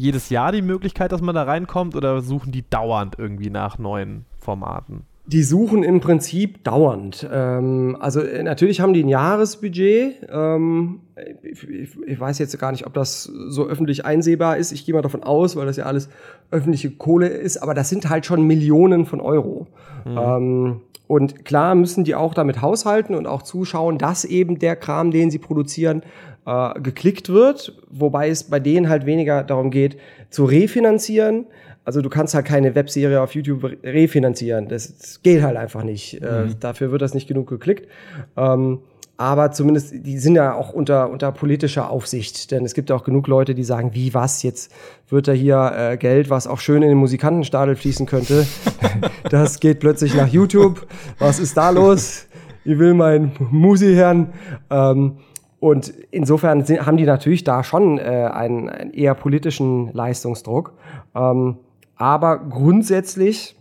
[0.00, 4.24] jedes Jahr die Möglichkeit, dass man da reinkommt oder suchen die dauernd irgendwie nach neuen
[4.38, 5.04] Formaten?
[5.32, 7.28] Die suchen im Prinzip dauernd.
[7.32, 10.26] Ähm, also äh, natürlich haben die ein Jahresbudget.
[10.28, 11.02] Ähm,
[11.42, 11.68] ich,
[12.04, 14.72] ich, weiß jetzt gar nicht, ob das so öffentlich einsehbar ist.
[14.72, 16.08] Ich gehe mal davon aus, weil das ja alles
[16.50, 17.58] öffentliche Kohle ist.
[17.58, 19.68] Aber das sind halt schon Millionen von Euro.
[20.04, 20.18] Mhm.
[20.18, 25.12] Ähm, und klar müssen die auch damit haushalten und auch zuschauen, dass eben der Kram,
[25.12, 26.02] den sie produzieren,
[26.44, 27.80] äh, geklickt wird.
[27.88, 29.96] Wobei es bei denen halt weniger darum geht,
[30.30, 31.46] zu refinanzieren
[31.90, 34.68] also du kannst halt keine Webserie auf YouTube refinanzieren.
[34.68, 36.22] Das, das geht halt einfach nicht.
[36.22, 36.50] Äh, mhm.
[36.50, 37.88] Äh, dafür wird das nicht genug geklickt.
[38.36, 38.78] Ähm,
[39.16, 42.52] aber zumindest, die sind ja auch unter, unter politischer Aufsicht.
[42.52, 44.72] Denn es gibt auch genug Leute, die sagen, wie was, jetzt
[45.08, 48.46] wird da hier äh, Geld, was auch schön in den Musikantenstadel fließen könnte.
[49.30, 50.86] das geht plötzlich nach YouTube.
[51.18, 52.28] Was ist da los?
[52.64, 54.32] Ich will mein Musi-Herrn.
[54.70, 55.16] Ähm,
[55.58, 60.74] und insofern sind, haben die natürlich da schon äh, einen, einen eher politischen Leistungsdruck.
[61.16, 61.56] Ähm,
[62.00, 63.54] aber grundsätzlich,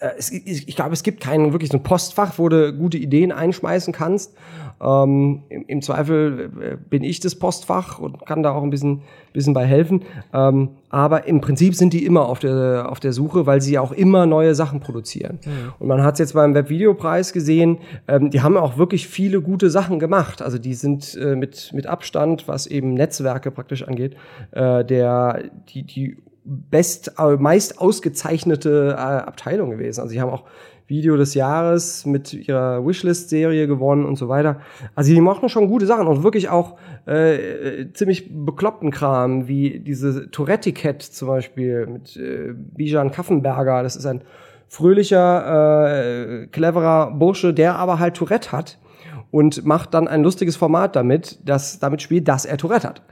[0.00, 2.98] äh, es, ich, ich glaube, es gibt keinen wirklich so ein Postfach, wo du gute
[2.98, 4.36] Ideen einschmeißen kannst.
[4.80, 9.02] Ähm, im, im, Zweifel äh, bin ich das Postfach und kann da auch ein bisschen,
[9.32, 10.02] bisschen bei helfen.
[10.34, 13.92] Ähm, aber im Prinzip sind die immer auf der, auf der Suche, weil sie auch
[13.92, 15.38] immer neue Sachen produzieren.
[15.44, 15.72] Mhm.
[15.78, 17.78] Und man hat es jetzt beim Webvideopreis gesehen,
[18.08, 20.42] ähm, die haben auch wirklich viele gute Sachen gemacht.
[20.42, 24.16] Also die sind äh, mit, mit Abstand, was eben Netzwerke praktisch angeht,
[24.50, 26.16] äh, der, die, die
[26.48, 30.00] best, äh, meist ausgezeichnete äh, Abteilung gewesen.
[30.00, 30.44] Also sie haben auch
[30.86, 34.60] Video des Jahres mit ihrer Wishlist-Serie gewonnen und so weiter.
[34.94, 40.30] Also die machen schon gute Sachen und wirklich auch äh, ziemlich bekloppten Kram, wie diese
[40.30, 43.82] Tourette-Cat zum Beispiel mit äh, Bijan Kaffenberger.
[43.82, 44.22] Das ist ein
[44.66, 48.78] fröhlicher, äh, cleverer Bursche, der aber halt Tourette hat
[49.30, 53.02] und macht dann ein lustiges Format damit, das damit spielt, dass er Tourette hat.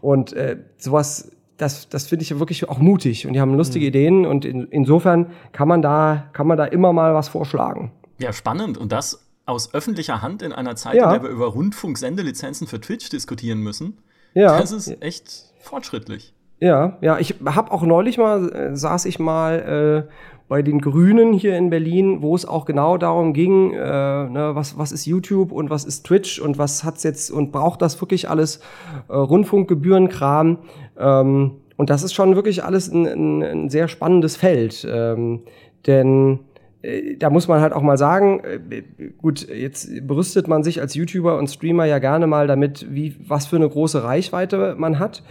[0.00, 3.88] Und äh, sowas, das, das finde ich wirklich auch mutig und die haben lustige mhm.
[3.88, 7.92] Ideen und in, insofern kann man da, kann man da immer mal was vorschlagen.
[8.18, 8.78] Ja, spannend.
[8.78, 11.04] Und das aus öffentlicher Hand in einer Zeit, ja.
[11.04, 13.98] in der wir über Rundfunksendelizenzen für Twitch diskutieren müssen.
[14.34, 14.58] Ja.
[14.58, 16.34] Das ist echt fortschrittlich.
[16.58, 20.12] Ja, ja, ich habe auch neulich mal, äh, saß ich mal äh,
[20.48, 24.78] bei den Grünen hier in Berlin, wo es auch genau darum ging, äh, ne, was,
[24.78, 28.30] was ist YouTube und was ist Twitch und was hat's jetzt und braucht das wirklich
[28.30, 28.60] alles
[29.08, 30.58] äh, Rundfunkgebührenkram?
[30.98, 34.86] Ähm, und das ist schon wirklich alles ein, ein, ein sehr spannendes Feld.
[34.90, 35.42] Ähm,
[35.86, 36.40] denn
[36.86, 38.82] äh, da muss man halt auch mal sagen, äh,
[39.18, 43.46] gut, jetzt berüstet man sich als YouTuber und Streamer ja gerne mal damit, wie, was
[43.46, 45.22] für eine große Reichweite man hat.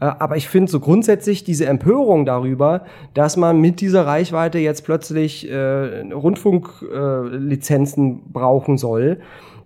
[0.00, 4.84] Äh, aber ich finde so grundsätzlich diese Empörung darüber, dass man mit dieser Reichweite jetzt
[4.84, 9.18] plötzlich äh, Rundfunklizenzen äh, brauchen soll,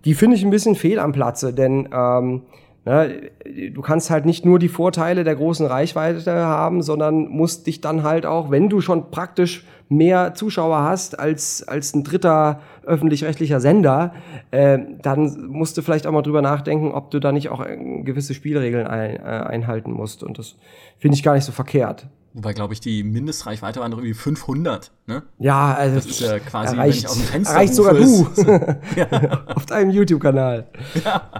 [0.05, 2.43] die finde ich ein bisschen fehl am Platze, denn ähm,
[2.85, 8.03] du kannst halt nicht nur die Vorteile der großen Reichweite haben, sondern musst dich dann
[8.03, 14.13] halt auch, wenn du schon praktisch mehr Zuschauer hast als, als ein dritter öffentlich-rechtlicher Sender,
[14.51, 17.77] äh, dann musst du vielleicht auch mal drüber nachdenken, ob du da nicht auch äh,
[18.03, 20.23] gewisse Spielregeln ein, äh, einhalten musst.
[20.23, 20.55] Und das
[20.97, 22.07] finde ich gar nicht so verkehrt.
[22.33, 25.23] Wobei, glaube ich, die Mindestreichweite waren doch irgendwie 500, ne?
[25.39, 25.95] Ja, also.
[25.95, 28.27] Das ist ja quasi, erreicht, wenn ich aus dem Fenster Erreicht sogar du.
[28.95, 29.45] ja.
[29.55, 30.67] Auf deinem YouTube-Kanal.
[31.03, 31.31] Ja.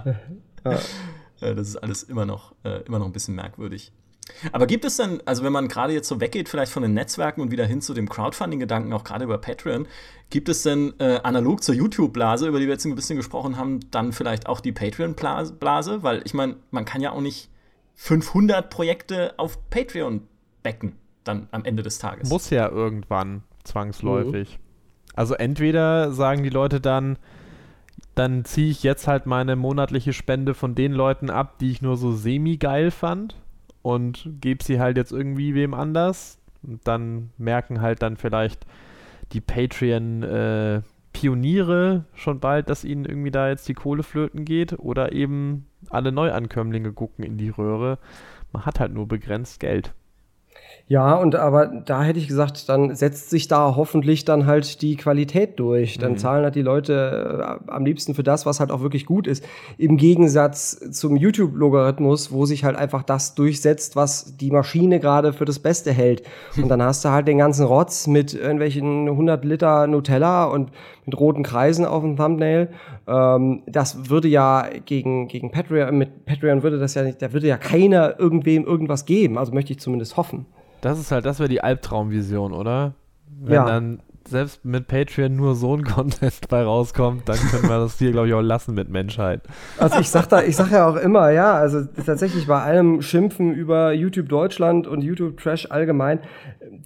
[0.64, 0.78] ja.
[1.40, 3.92] Äh, das ist alles immer noch, äh, immer noch ein bisschen merkwürdig.
[4.52, 7.40] Aber gibt es denn, also wenn man gerade jetzt so weggeht, vielleicht von den Netzwerken
[7.40, 9.86] und wieder hin zu dem Crowdfunding-Gedanken, auch gerade über Patreon,
[10.30, 13.80] gibt es denn äh, analog zur YouTube-Blase, über die wir jetzt ein bisschen gesprochen haben,
[13.90, 16.02] dann vielleicht auch die Patreon-Blase?
[16.02, 17.50] Weil ich meine, man kann ja auch nicht
[17.96, 20.22] 500 Projekte auf Patreon
[20.62, 22.28] becken, dann am Ende des Tages.
[22.28, 24.58] Muss ja irgendwann zwangsläufig.
[24.58, 25.14] Mhm.
[25.14, 27.18] Also entweder sagen die Leute dann,
[28.14, 31.96] dann ziehe ich jetzt halt meine monatliche Spende von den Leuten ab, die ich nur
[31.96, 33.36] so semi-geil fand
[33.82, 36.38] und gebe sie halt jetzt irgendwie wem anders.
[36.62, 38.66] Und dann merken halt dann vielleicht
[39.32, 45.12] die Patreon-Pioniere äh, schon bald, dass ihnen irgendwie da jetzt die Kohle flöten geht oder
[45.12, 47.98] eben alle Neuankömmlinge gucken in die Röhre.
[48.52, 49.94] Man hat halt nur begrenzt Geld.
[50.90, 54.96] Ja, und aber da hätte ich gesagt, dann setzt sich da hoffentlich dann halt die
[54.96, 55.98] Qualität durch.
[55.98, 56.18] Dann mhm.
[56.18, 59.44] zahlen halt die Leute äh, am liebsten für das, was halt auch wirklich gut ist.
[59.78, 65.44] Im Gegensatz zum YouTube-Logarithmus, wo sich halt einfach das durchsetzt, was die Maschine gerade für
[65.44, 66.24] das Beste hält.
[66.60, 70.72] Und dann hast du halt den ganzen Rotz mit irgendwelchen 100 Liter Nutella und
[71.06, 72.68] mit roten Kreisen auf dem Thumbnail.
[73.06, 77.46] Ähm, das würde ja gegen, gegen Patreon, mit Patreon würde das ja nicht, da würde
[77.46, 79.38] ja keiner irgendwem irgendwas geben.
[79.38, 80.46] Also möchte ich zumindest hoffen.
[80.80, 82.94] Das ist halt, das wäre die Albtraumvision, oder?
[83.26, 83.64] Wenn ja.
[83.64, 88.12] dann selbst mit Patreon nur so ein Content bei rauskommt, dann können wir das hier,
[88.12, 89.42] glaube ich, auch lassen mit Menschheit.
[89.78, 93.52] Also ich sag da, ich sag ja auch immer, ja, also tatsächlich bei allem Schimpfen
[93.52, 96.20] über YouTube Deutschland und YouTube Trash allgemein,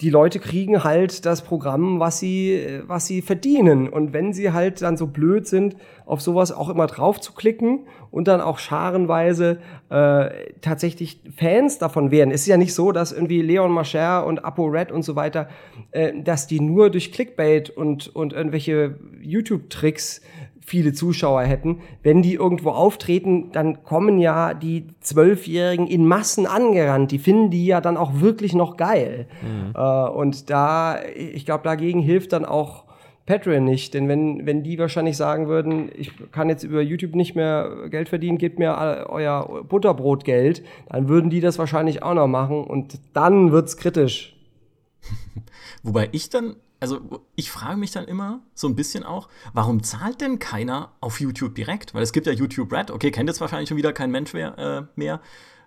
[0.00, 3.88] die Leute kriegen halt das Programm, was sie, was sie verdienen.
[3.88, 5.76] Und wenn sie halt dann so blöd sind,
[6.06, 9.58] auf sowas auch immer drauf zu klicken und dann auch scharenweise
[9.90, 10.30] äh,
[10.60, 12.30] tatsächlich Fans davon werden.
[12.30, 15.48] Es ist ja nicht so, dass irgendwie Leon Mascher und Apo Red und so weiter,
[16.24, 20.22] dass die nur durch Clickbait und, und irgendwelche YouTube-Tricks
[20.64, 21.80] viele Zuschauer hätten.
[22.02, 27.12] Wenn die irgendwo auftreten, dann kommen ja die Zwölfjährigen in Massen angerannt.
[27.12, 29.26] Die finden die ja dann auch wirklich noch geil.
[29.42, 29.74] Mhm.
[29.74, 32.84] Äh, und da, ich glaube, dagegen hilft dann auch
[33.26, 33.92] Patreon nicht.
[33.92, 38.08] Denn wenn, wenn die wahrscheinlich sagen würden, ich kann jetzt über YouTube nicht mehr Geld
[38.08, 43.52] verdienen, gebt mir euer Butterbrotgeld, dann würden die das wahrscheinlich auch noch machen und dann
[43.52, 44.33] wird's kritisch.
[45.82, 50.20] Wobei ich dann, also ich frage mich dann immer so ein bisschen auch, warum zahlt
[50.20, 51.94] denn keiner auf YouTube direkt?
[51.94, 54.58] Weil es gibt ja YouTube Red, okay, kennt jetzt wahrscheinlich schon wieder kein Mensch mehr,
[54.58, 55.20] äh, mehr.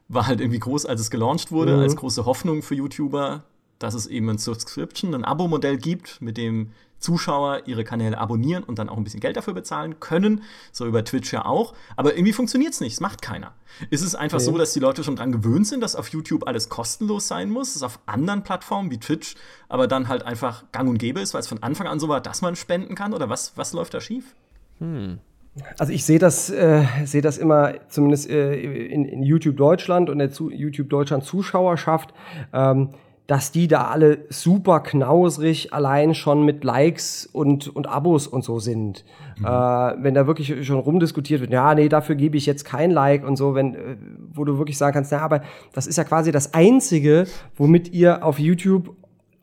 [0.09, 1.81] War halt irgendwie groß, als es gelauncht wurde, mhm.
[1.81, 3.43] als große Hoffnung für YouTuber,
[3.79, 8.79] dass es eben ein Subscription, ein Abo-Modell gibt, mit dem Zuschauer ihre Kanäle abonnieren und
[8.79, 10.43] dann auch ein bisschen Geld dafür bezahlen können.
[10.71, 11.73] So über Twitch ja auch.
[11.95, 12.93] Aber irgendwie funktioniert es nicht.
[12.93, 13.53] Es macht keiner.
[13.89, 14.45] Ist es einfach okay.
[14.45, 17.75] so, dass die Leute schon dran gewöhnt sind, dass auf YouTube alles kostenlos sein muss?
[17.75, 19.35] Es auf anderen Plattformen wie Twitch
[19.69, 22.21] aber dann halt einfach gang und gäbe ist, weil es von Anfang an so war,
[22.21, 23.13] dass man spenden kann?
[23.13, 24.35] Oder was, was läuft da schief?
[24.79, 25.19] Hm.
[25.77, 30.19] Also ich sehe das, äh, sehe das immer zumindest äh, in, in, YouTube Deutschland und
[30.19, 32.13] der Zu YouTube Deutschland Zuschauerschaft.
[32.53, 32.89] Ähm,
[33.27, 38.59] dass die da alle super knausrig allein schon mit Likes und, und Abos und so
[38.59, 39.03] sind.
[39.37, 39.45] Mhm.
[39.45, 43.27] Äh, wenn da wirklich schon rumdiskutiert wird, ja, nee, dafür gebe ich jetzt kein Like
[43.27, 43.97] und so, wenn, äh,
[44.33, 45.41] wo du wirklich sagen kannst, na, aber
[45.73, 48.95] das ist ja quasi das Einzige, womit ihr auf YouTube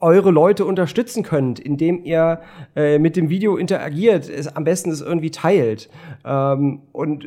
[0.05, 2.41] eure Leute unterstützen könnt, indem ihr
[2.77, 5.89] äh, mit dem Video interagiert, es, am besten es irgendwie teilt.
[6.27, 7.25] Ähm, und,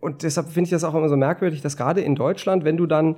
[0.00, 2.86] und deshalb finde ich das auch immer so merkwürdig, dass gerade in Deutschland, wenn du
[2.86, 3.16] dann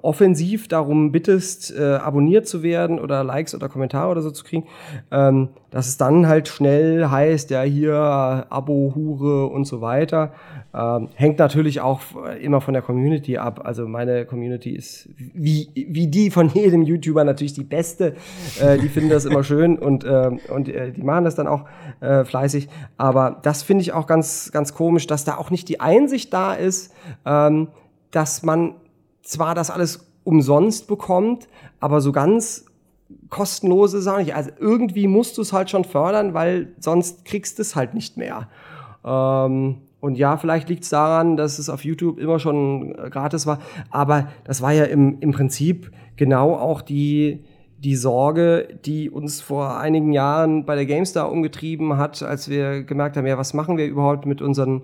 [0.00, 4.68] offensiv darum bittest, äh, abonniert zu werden oder Likes oder Kommentare oder so zu kriegen,
[5.10, 10.32] ähm, dass es dann halt schnell heißt, ja hier Abo, Hure und so weiter.
[10.76, 12.00] Ähm, hängt natürlich auch
[12.40, 13.62] immer von der Community ab.
[13.64, 18.14] Also meine Community ist wie, wie die von jedem YouTuber natürlich die beste.
[18.60, 21.64] Äh, die finden das immer schön und, äh, und äh, die machen das dann auch
[22.00, 22.68] äh, fleißig.
[22.98, 26.52] Aber das finde ich auch ganz, ganz komisch, dass da auch nicht die Einsicht da
[26.52, 26.92] ist,
[27.24, 27.68] ähm,
[28.10, 28.74] dass man
[29.22, 31.48] zwar das alles umsonst bekommt,
[31.80, 32.66] aber so ganz
[33.30, 34.34] kostenlose Sachen nicht.
[34.34, 38.18] Also irgendwie musst du es halt schon fördern, weil sonst kriegst du es halt nicht
[38.18, 38.48] mehr.
[39.04, 43.44] Ähm, und ja, vielleicht liegt es daran, dass es auf YouTube immer schon äh, gratis
[43.44, 43.58] war,
[43.90, 47.44] aber das war ja im, im Prinzip genau auch die,
[47.78, 53.16] die Sorge, die uns vor einigen Jahren bei der GameStar umgetrieben hat, als wir gemerkt
[53.16, 54.82] haben, ja, was machen wir überhaupt mit unseren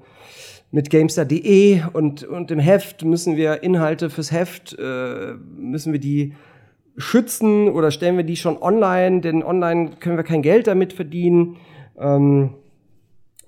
[0.73, 6.35] mit GameStar.de und, und im Heft müssen wir Inhalte fürs Heft, äh, müssen wir die
[6.97, 11.59] schützen oder stellen wir die schon online, denn online können wir kein Geld damit verdienen.
[11.99, 12.55] Ähm,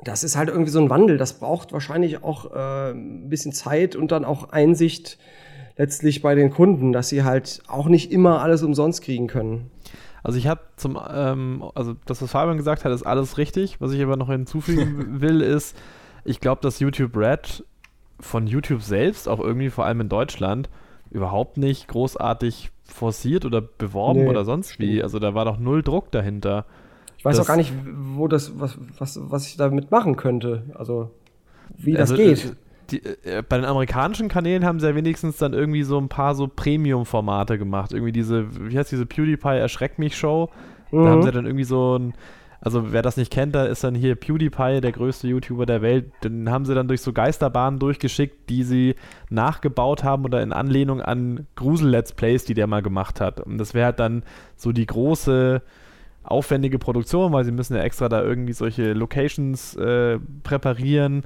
[0.03, 1.19] das ist halt irgendwie so ein Wandel.
[1.19, 5.19] Das braucht wahrscheinlich auch äh, ein bisschen Zeit und dann auch Einsicht
[5.77, 9.71] letztlich bei den Kunden, dass sie halt auch nicht immer alles umsonst kriegen können.
[10.23, 13.81] Also ich habe zum, ähm, also das, was Fabian gesagt hat, ist alles richtig.
[13.81, 15.77] Was ich aber noch hinzufügen will, ist,
[16.25, 17.65] ich glaube, dass YouTube Red
[18.21, 20.71] von YouTube selbst, auch irgendwie vor allem in Deutschland,
[21.11, 25.03] überhaupt nicht großartig forciert oder beworben nee, oder sonst wie.
[25.03, 26.65] Also da war doch null Druck dahinter.
[27.25, 30.65] Ich weiß auch gar nicht, wo das, was, was, was ich damit machen könnte.
[30.75, 31.11] Also,
[31.75, 32.45] wie das also, geht.
[32.45, 32.49] Äh,
[32.91, 36.35] die, äh, bei den amerikanischen Kanälen haben sie ja wenigstens dann irgendwie so ein paar
[36.35, 37.95] so Premium-Formate gemacht.
[37.95, 40.51] Irgendwie diese, wie heißt diese PewDiePie Erschreck mich Show.
[40.93, 41.05] Mhm.
[41.05, 42.13] Da haben sie dann irgendwie so ein,
[42.61, 46.13] also wer das nicht kennt, da ist dann hier PewDiePie, der größte YouTuber der Welt.
[46.25, 48.97] Den haben sie dann durch so Geisterbahnen durchgeschickt, die sie
[49.31, 53.41] nachgebaut haben oder in Anlehnung an Grusel-Let's Plays, die der mal gemacht hat.
[53.41, 54.25] Und das wäre halt dann
[54.57, 55.63] so die große
[56.25, 61.23] aufwendige Produktion, weil sie müssen ja extra da irgendwie solche Locations äh, präparieren.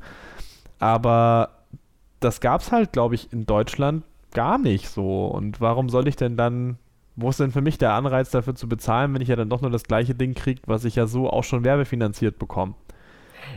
[0.79, 1.51] Aber
[2.21, 5.27] das gab es halt, glaube ich, in Deutschland gar nicht so.
[5.27, 6.79] Und warum soll ich denn dann,
[7.17, 9.61] wo ist denn für mich der Anreiz dafür zu bezahlen, wenn ich ja dann doch
[9.61, 12.75] nur das gleiche Ding kriege, was ich ja so auch schon werbefinanziert bekomme?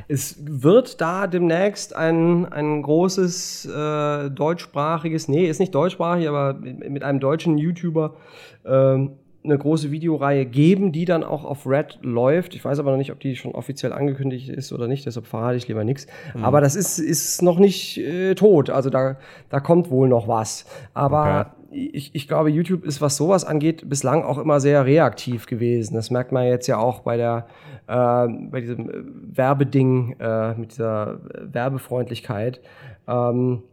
[0.07, 6.89] Es wird da demnächst ein, ein großes äh, deutschsprachiges, nee, ist nicht deutschsprachig, aber mit,
[6.89, 8.15] mit einem deutschen YouTuber
[8.63, 9.11] ähm,
[9.43, 12.55] eine große Videoreihe geben, die dann auch auf Red läuft.
[12.55, 15.57] Ich weiß aber noch nicht, ob die schon offiziell angekündigt ist oder nicht, deshalb verrate
[15.57, 16.07] ich lieber nichts.
[16.35, 16.43] Mhm.
[16.43, 18.69] Aber das ist, ist noch nicht äh, tot.
[18.69, 19.17] Also da,
[19.49, 20.65] da kommt wohl noch was.
[20.93, 21.89] Aber okay.
[21.93, 25.95] ich, ich glaube, YouTube ist, was sowas angeht, bislang auch immer sehr reaktiv gewesen.
[25.95, 27.47] Das merkt man jetzt ja auch bei der
[27.87, 28.93] äh, bei diesem äh,
[29.37, 31.19] Werbeding, äh, mit dieser
[31.51, 32.61] Werbefreundlichkeit.
[33.07, 33.63] Ähm,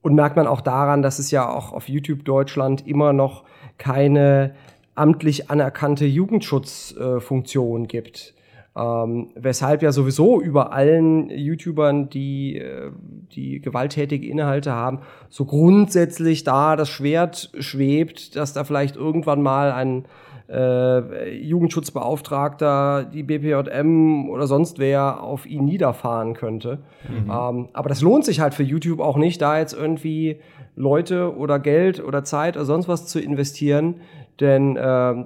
[0.00, 3.44] und merkt man auch daran, dass es ja auch auf YouTube Deutschland immer noch
[3.78, 4.54] keine
[4.98, 8.34] amtlich anerkannte Jugendschutzfunktion äh, gibt.
[8.76, 12.90] Ähm, weshalb ja sowieso über allen YouTubern, die, äh,
[13.32, 19.72] die gewalttätige Inhalte haben, so grundsätzlich da das Schwert schwebt, dass da vielleicht irgendwann mal
[19.72, 20.04] ein
[20.48, 26.78] äh, Jugendschutzbeauftragter, die BPJM oder sonst wer auf ihn niederfahren könnte.
[27.08, 27.30] Mhm.
[27.30, 30.40] Ähm, aber das lohnt sich halt für YouTube auch nicht, da jetzt irgendwie
[30.76, 33.96] Leute oder Geld oder Zeit oder sonst was zu investieren,
[34.40, 35.24] denn äh,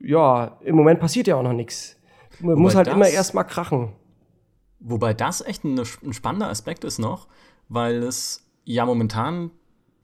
[0.00, 1.96] ja, im Moment passiert ja auch noch nichts.
[2.40, 3.92] Man muss halt das, immer erstmal krachen.
[4.80, 7.28] Wobei das echt ein, ein, spannender Aspekt ist noch,
[7.68, 9.50] weil es ja momentan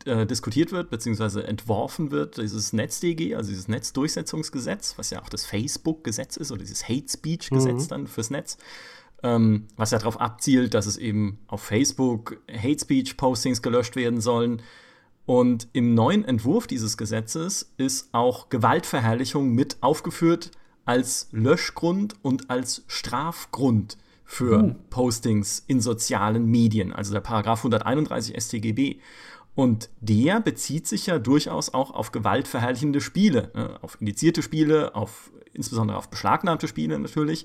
[0.05, 5.45] äh, diskutiert wird, beziehungsweise entworfen wird, dieses NetzDG, also dieses Netzdurchsetzungsgesetz, was ja auch das
[5.45, 7.89] Facebook-Gesetz ist, oder dieses Hate Speech-Gesetz mhm.
[7.89, 8.57] dann fürs Netz,
[9.25, 14.63] ähm, was ja darauf abzielt, dass es eben auf Facebook Hate Speech-Postings gelöscht werden sollen
[15.29, 20.53] und im neuen Entwurf dieses Gesetzes ist auch Gewaltverherrlichung mit aufgeführt
[20.87, 24.77] als Löschgrund und als Strafgrund für hm.
[24.89, 29.01] Postings in sozialen Medien, also der Paragraph 131 StGB.
[29.55, 33.79] Und der bezieht sich ja durchaus auch auf gewaltverherrlichende Spiele, ne?
[33.83, 37.45] auf indizierte Spiele, auf insbesondere auf beschlagnahmte Spiele natürlich.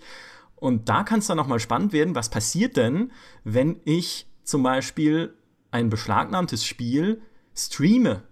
[0.56, 3.12] Und da kann es dann nochmal spannend werden, was passiert denn,
[3.44, 5.34] wenn ich zum Beispiel
[5.72, 7.22] ein beschlagnahmtes Spiel
[7.56, 8.24] streame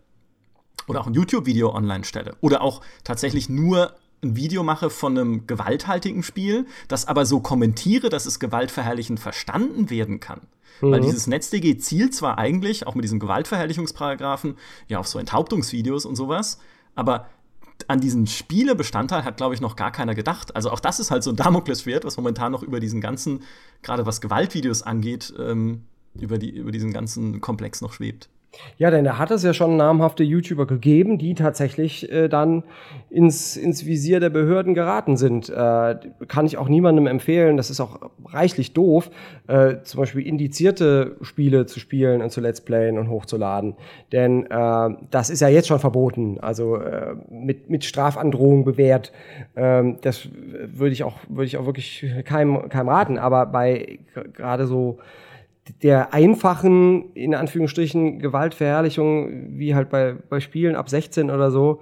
[0.88, 5.48] oder auch ein YouTube-Video online stelle oder auch tatsächlich nur ein Video mache von einem
[5.48, 10.42] gewalthaltigen Spiel, das aber so kommentiere, dass es gewaltverherrlichend verstanden werden kann.
[10.82, 10.92] Mhm.
[10.92, 14.58] Weil dieses NetzDG zielt zwar eigentlich, auch mit diesem Gewaltverherrlichungsparagraphen,
[14.88, 16.60] ja auf so Enthauptungsvideos und sowas,
[16.96, 17.28] aber
[17.88, 20.56] an diesen Spielebestandteil hat, glaube ich, noch gar keiner gedacht.
[20.56, 23.42] Also auch das ist halt so ein Damoklesschwert, was momentan noch über diesen ganzen,
[23.82, 28.30] gerade was Gewaltvideos angeht, ähm, über, die, über diesen ganzen Komplex noch schwebt.
[28.78, 32.64] Ja, denn da hat es ja schon namhafte YouTuber gegeben, die tatsächlich äh, dann
[33.10, 35.50] ins, ins Visier der Behörden geraten sind.
[35.50, 35.96] Äh,
[36.28, 39.10] kann ich auch niemandem empfehlen, das ist auch reichlich doof,
[39.48, 43.76] äh, zum Beispiel indizierte Spiele zu spielen und zu Let's Playen und hochzuladen.
[44.12, 49.14] Denn äh, das ist ja jetzt schon verboten, also äh, mit, mit Strafandrohung bewährt.
[49.56, 50.28] Ähm, das
[50.66, 53.18] würde ich auch, ich auch wirklich keinem, keinem raten.
[53.18, 54.00] Aber bei
[54.34, 55.00] gerade so
[55.82, 61.82] der einfachen, in Anführungsstrichen, Gewaltverherrlichung, wie halt bei, bei Spielen ab 16 oder so,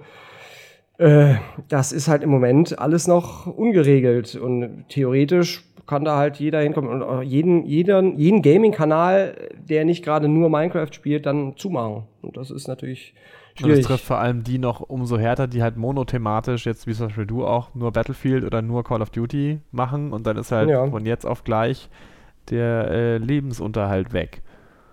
[0.98, 1.34] äh,
[1.68, 4.36] das ist halt im Moment alles noch ungeregelt.
[4.36, 9.34] Und theoretisch kann da halt jeder hinkommen und auch jeden, jeden, jeden Gaming-Kanal,
[9.68, 12.04] der nicht gerade nur Minecraft spielt, dann zumachen.
[12.22, 13.14] Und das ist natürlich
[13.54, 13.76] schwierig.
[13.76, 17.08] Und das trifft vor allem die noch umso härter, die halt monothematisch, jetzt wie zum
[17.08, 20.68] Beispiel du auch, nur Battlefield oder nur Call of Duty machen und dann ist halt
[20.68, 20.86] ja.
[20.86, 21.88] von jetzt auf gleich
[22.50, 24.42] der äh, Lebensunterhalt weg.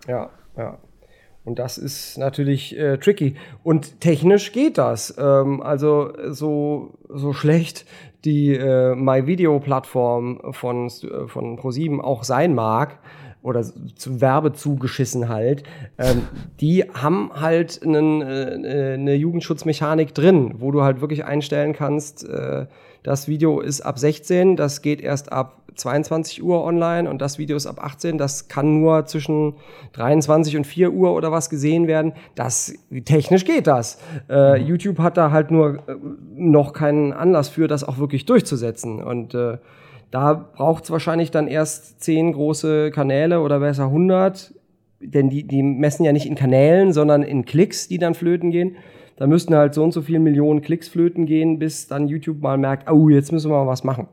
[0.08, 0.78] Ja, ja.
[1.44, 3.36] Und das ist natürlich äh, tricky.
[3.64, 5.16] Und technisch geht das.
[5.18, 7.86] Ähm, also so, so schlecht
[8.26, 13.00] die äh, MyVideo-Plattform von, äh, von ProSieben auch sein mag,
[13.48, 15.64] oder zu Werbe zugeschissen halt,
[15.98, 16.24] ähm,
[16.60, 22.66] die haben halt einen, äh, eine Jugendschutzmechanik drin, wo du halt wirklich einstellen kannst, äh,
[23.04, 27.56] das Video ist ab 16, das geht erst ab 22 Uhr online und das Video
[27.56, 29.54] ist ab 18, das kann nur zwischen
[29.94, 32.14] 23 und 4 Uhr oder was gesehen werden.
[32.36, 32.74] Das
[33.06, 34.00] technisch geht das.
[34.30, 34.68] Äh, mhm.
[34.68, 35.96] YouTube hat da halt nur äh,
[36.36, 39.02] noch keinen Anlass für, das auch wirklich durchzusetzen.
[39.02, 39.58] Und äh,
[40.12, 44.54] da braucht es wahrscheinlich dann erst 10 große Kanäle oder besser 100,
[45.00, 48.78] denn die, die messen ja nicht in Kanälen, sondern in Klicks, die dann flöten gehen.
[49.18, 52.58] Da müssten halt so und so viele Millionen Klicks flöten gehen, bis dann YouTube mal
[52.58, 54.08] merkt, oh, jetzt müssen wir mal was machen.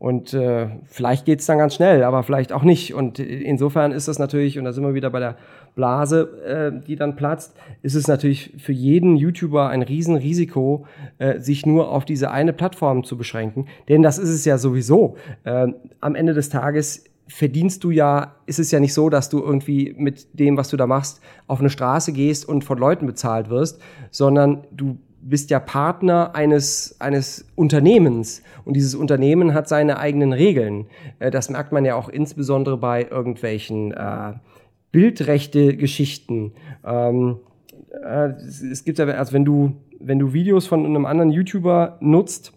[0.00, 2.94] Und äh, vielleicht geht's dann ganz schnell, aber vielleicht auch nicht.
[2.94, 5.36] Und insofern ist das natürlich, und da sind wir wieder bei der
[5.74, 10.86] Blase, äh, die dann platzt, ist es natürlich für jeden YouTuber ein Riesenrisiko,
[11.18, 13.66] äh, sich nur auf diese eine Plattform zu beschränken.
[13.90, 15.16] Denn das ist es ja sowieso.
[15.44, 15.66] Äh,
[16.00, 19.94] am Ende des Tages verdienst du ja, ist es ja nicht so, dass du irgendwie
[19.98, 23.82] mit dem, was du da machst, auf eine Straße gehst und von Leuten bezahlt wirst,
[24.10, 30.86] sondern du bist ja Partner eines, eines Unternehmens und dieses Unternehmen hat seine eigenen Regeln.
[31.18, 34.32] Äh, das merkt man ja auch insbesondere bei irgendwelchen äh,
[34.92, 36.52] Bildrechte-Geschichten.
[36.84, 37.36] Ähm,
[38.02, 38.30] äh,
[38.70, 42.52] es gibt ja, also wenn du, wenn du Videos von einem anderen YouTuber nutzt,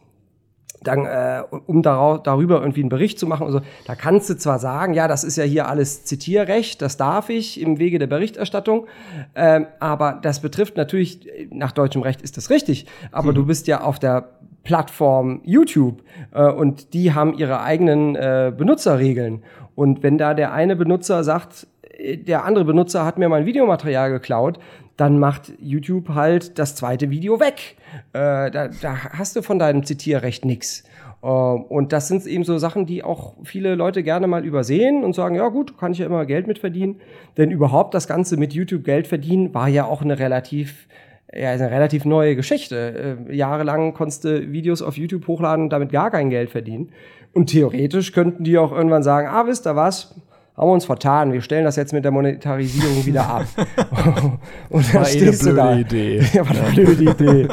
[0.83, 3.45] dann, äh, um darauf, darüber irgendwie einen Bericht zu machen.
[3.45, 7.29] Also, da kannst du zwar sagen, ja, das ist ja hier alles Zitierrecht, das darf
[7.29, 8.87] ich im Wege der Berichterstattung,
[9.35, 13.35] ähm, aber das betrifft natürlich, nach deutschem Recht ist das richtig, aber mhm.
[13.35, 14.29] du bist ja auf der
[14.63, 19.43] Plattform YouTube äh, und die haben ihre eigenen äh, Benutzerregeln.
[19.75, 21.67] Und wenn da der eine Benutzer sagt,
[21.97, 24.59] äh, der andere Benutzer hat mir mein Videomaterial geklaut,
[24.97, 27.77] dann macht YouTube halt das zweite Video weg.
[28.13, 30.83] Äh, da, da hast du von deinem Zitierrecht nix.
[31.23, 35.13] Äh, und das sind eben so Sachen, die auch viele Leute gerne mal übersehen und
[35.13, 37.01] sagen, ja gut, kann ich ja immer Geld mit verdienen.
[37.37, 40.87] Denn überhaupt das Ganze mit YouTube Geld verdienen war ja auch eine relativ
[41.35, 43.17] ja, eine relativ neue Geschichte.
[43.27, 46.91] Äh, jahrelang konntest du Videos auf YouTube hochladen und damit gar kein Geld verdienen.
[47.33, 50.15] Und theoretisch könnten die auch irgendwann sagen, ah, wisst ihr was?
[50.55, 53.45] Haben wir uns vertan, wir stellen das jetzt mit der Monetarisierung wieder ab.
[54.69, 55.77] und dann war stehst eh eine blöde da.
[55.77, 56.25] Idee.
[56.33, 57.47] Ja, war eine blöde Idee.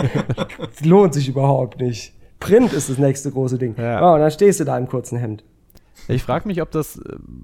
[0.84, 2.12] lohnt sich überhaupt nicht.
[2.38, 3.74] Print ist das nächste große Ding.
[3.78, 4.10] Ja.
[4.10, 5.44] Oh, und dann stehst du da im kurzen Hemd.
[6.08, 7.00] Ich frage mich, ob das,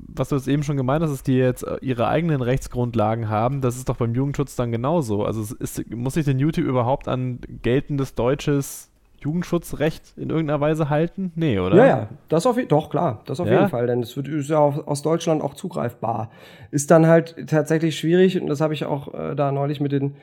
[0.09, 3.77] was du jetzt eben schon gemeint hast, dass die jetzt ihre eigenen Rechtsgrundlagen haben, das
[3.77, 5.25] ist doch beim Jugendschutz dann genauso.
[5.25, 8.91] Also ist, muss sich denn YouTube überhaupt an geltendes deutsches
[9.21, 11.33] Jugendschutzrecht in irgendeiner Weise halten?
[11.35, 11.77] Nee, oder?
[11.77, 13.55] Ja, ja, das auf, doch, klar, das auf ja?
[13.55, 16.31] jeden Fall, denn es wird ist ja aus Deutschland auch zugreifbar.
[16.71, 20.17] Ist dann halt tatsächlich schwierig, und das habe ich auch äh, da neulich mit den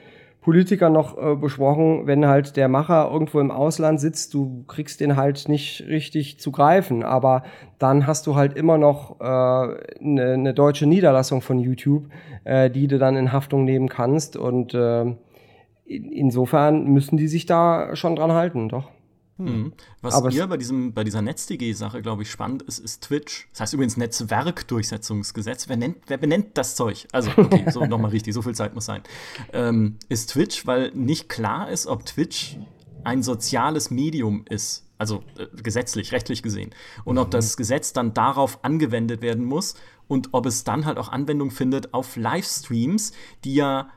[0.44, 5.16] Politikern noch äh, besprochen, wenn halt der Macher irgendwo im Ausland sitzt, du kriegst den
[5.16, 7.44] halt nicht richtig zu greifen, aber
[7.80, 12.10] dann hast du halt immer noch eine äh, ne, ne deutsche Niederlassung von YouTube,
[12.44, 15.16] äh, die du dann in Haftung nehmen kannst und äh,
[15.96, 18.90] insofern müssen die sich da schon dran halten, doch.
[19.38, 19.46] Hm.
[19.46, 19.74] Mhm.
[20.02, 23.48] Was Aber hier bei, diesem, bei dieser NetzDG-Sache, glaube ich, spannend ist, ist Twitch.
[23.52, 25.68] Das heißt übrigens Netzwerkdurchsetzungsgesetz.
[25.70, 27.08] Wer, nennt, wer benennt das Zeug?
[27.12, 29.02] Also, okay, so nochmal richtig, so viel Zeit muss sein.
[29.52, 32.58] Ähm, ist Twitch, weil nicht klar ist, ob Twitch
[33.04, 34.88] ein soziales Medium ist.
[35.00, 36.70] Also äh, gesetzlich, rechtlich gesehen.
[37.04, 37.32] Und ob mhm.
[37.32, 39.76] das Gesetz dann darauf angewendet werden muss
[40.08, 43.14] und ob es dann halt auch Anwendung findet auf Livestreams,
[43.44, 43.90] die ja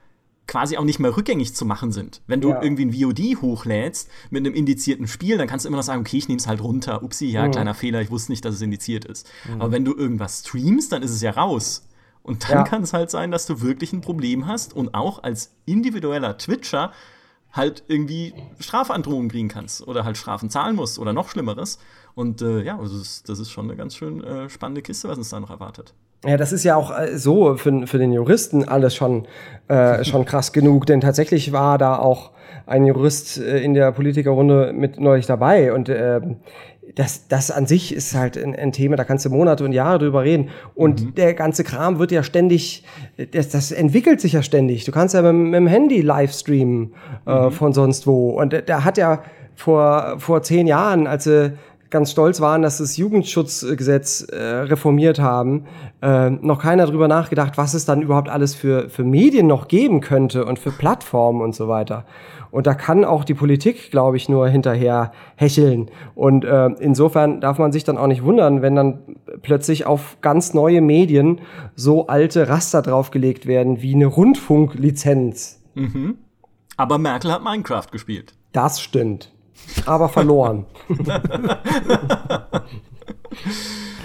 [0.47, 2.23] quasi auch nicht mehr rückgängig zu machen sind.
[2.27, 2.63] Wenn du Ja.
[2.63, 6.17] irgendwie ein VOD hochlädst mit einem indizierten Spiel, dann kannst du immer noch sagen, okay,
[6.19, 7.03] ich nehme es halt runter.
[7.03, 7.51] Upsi, ja, Mhm.
[7.53, 9.29] kleiner Fehler, ich wusste nicht, dass es indiziert ist.
[9.59, 11.89] Aber wenn du irgendwas streamst, dann ist es ja raus.
[12.23, 12.63] Und dann Ja.
[12.65, 16.93] kann es halt sein, dass du wirklich ein Problem hast und auch als individueller Twitcher
[17.53, 21.79] halt irgendwie Strafandrohungen kriegen kannst oder halt Strafen zahlen musst oder noch Schlimmeres.
[22.15, 25.19] Und äh, ja, das ist, das ist schon eine ganz schön äh, spannende Kiste, was
[25.19, 25.95] uns da noch erwartet.
[26.27, 29.27] Ja, das ist ja auch äh, so für, für den Juristen alles schon,
[29.69, 32.33] äh, schon krass genug, denn tatsächlich war da auch
[32.67, 36.39] ein Jurist äh, in der Politikerrunde mit neulich dabei und ähm,
[36.95, 39.99] das, das an sich ist halt ein, ein Thema, da kannst du Monate und Jahre
[39.99, 40.51] drüber reden.
[40.75, 42.85] Und der ganze Kram wird ja ständig,
[43.33, 44.85] das, das entwickelt sich ja ständig.
[44.85, 46.95] Du kannst ja mit, mit dem Handy live streamen
[47.27, 48.31] äh, von sonst wo.
[48.31, 49.23] Und der, der hat ja
[49.57, 51.55] vor, vor zehn Jahren, als sie
[51.91, 55.67] ganz stolz waren, dass das Jugendschutzgesetz äh, reformiert haben,
[56.03, 60.01] äh, noch keiner drüber nachgedacht, was es dann überhaupt alles für, für Medien noch geben
[60.01, 62.05] könnte und für Plattformen und so weiter.
[62.51, 65.91] Und da kann auch die Politik, glaube ich, nur hinterher hecheln.
[66.15, 70.55] Und äh, insofern darf man sich dann auch nicht wundern, wenn dann plötzlich auf ganz
[70.55, 71.41] neue Medien
[71.75, 75.61] so alte Raster draufgelegt werden wie eine Rundfunklizenz.
[76.77, 78.35] Aber Merkel hat Minecraft gespielt.
[78.53, 79.33] Das stimmt.
[79.85, 80.67] Aber verloren.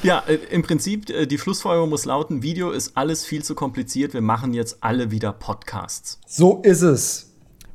[0.03, 4.13] Ja, äh, im Prinzip, äh, die Schlussfolgerung muss lauten, Video ist alles viel zu kompliziert,
[4.13, 6.19] wir machen jetzt alle wieder Podcasts.
[6.25, 7.27] so ist es.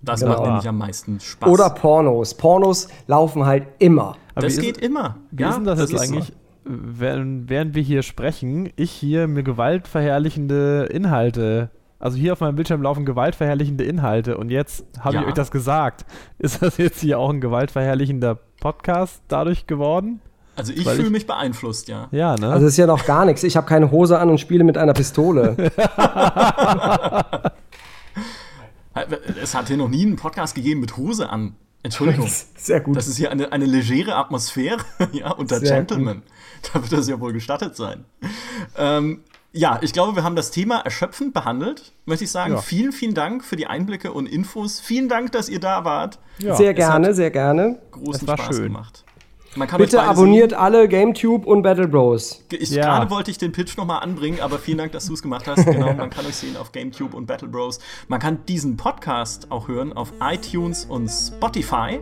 [0.02, 0.32] Das Genau.
[0.32, 1.48] macht nämlich am meisten Spaß.
[1.48, 2.34] Oder Pornos.
[2.34, 4.16] Pornos laufen halt immer.
[4.34, 5.18] Aber das geht ist, immer.
[5.30, 6.32] Wie ist denn das, jetzt eigentlich,
[6.64, 12.82] während, während wir hier sprechen, ich hier mir gewaltverherrlichende Inhalte, also hier auf meinem Bildschirm
[12.82, 15.20] laufen gewaltverherrlichende Inhalte und jetzt habe Ja.
[15.22, 16.04] ich euch das gesagt.
[16.38, 20.20] Ist das jetzt hier auch ein gewaltverherrlichender Podcast dadurch geworden?
[20.56, 22.08] Also ich fühle ich- mich beeinflusst, ja.
[22.12, 22.48] Ja, ne?
[22.50, 23.42] Also ist ja noch gar nichts.
[23.42, 25.54] Ich habe keine Hose an und spiele mit einer Pistole.
[29.42, 31.54] Es hat hier noch nie einen Podcast gegeben mit Hose an.
[31.82, 32.28] Entschuldigung.
[32.56, 32.96] Sehr gut.
[32.96, 34.78] Das ist hier eine, eine legere Atmosphäre,
[35.12, 36.22] ja, unter Sehr Gentlemen.
[36.72, 38.06] Da wird das ja wohl gestattet sein.
[38.76, 39.20] Ähm,
[39.56, 41.92] ja, ich glaube, wir haben das Thema erschöpfend behandelt.
[42.04, 42.60] Möchte ich sagen, Ja.
[42.60, 44.78] vielen, vielen Dank für die Einblicke und Infos.
[44.80, 46.18] Vielen Dank, dass ihr da wart.
[46.38, 46.54] ja.
[46.54, 47.78] sehr gerne, sehr gerne.
[47.90, 48.64] Großen Es war Spaß schön.
[48.64, 49.02] gemacht.
[49.56, 52.44] Man kann euch Bitte abonniert alle GameTube und Battle Bros.
[52.50, 52.58] sehen.
[52.60, 52.82] Ich, Ja.
[52.98, 55.64] Gerade wollte ich den Pitch nochmal anbringen, aber vielen Dank, dass du es gemacht hast.
[55.64, 57.78] Genau, man kann euch sehen auf GameTube und Battle Bros.
[58.08, 62.00] Man kann diesen Podcast auch hören auf iTunes und Spotify.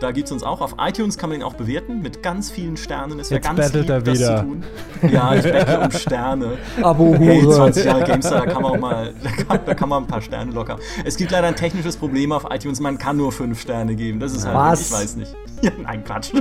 [0.00, 0.62] Da gibt es uns auch.
[0.62, 3.20] Auf iTunes kann man ihn auch bewerten mit ganz vielen Sternen.
[3.20, 4.36] Es wäre Jetzt ganz lieb, er das wieder.
[4.38, 4.64] zu tun.
[5.12, 6.58] Ja, ich bettle um Sterne.
[6.82, 7.54] Abo Hey, Hure.
[7.56, 10.22] 20 Jahre GameStar, da kann man auch mal, da kann, da kann man ein paar
[10.22, 10.78] Sterne locker.
[11.04, 14.20] Es gibt leider ein technisches Problem auf iTunes, man kann nur fünf Sterne geben.
[14.20, 14.80] Das ist halt, Was?
[14.86, 15.36] ich weiß nicht.
[15.62, 16.32] Ja, nein, Quatsch.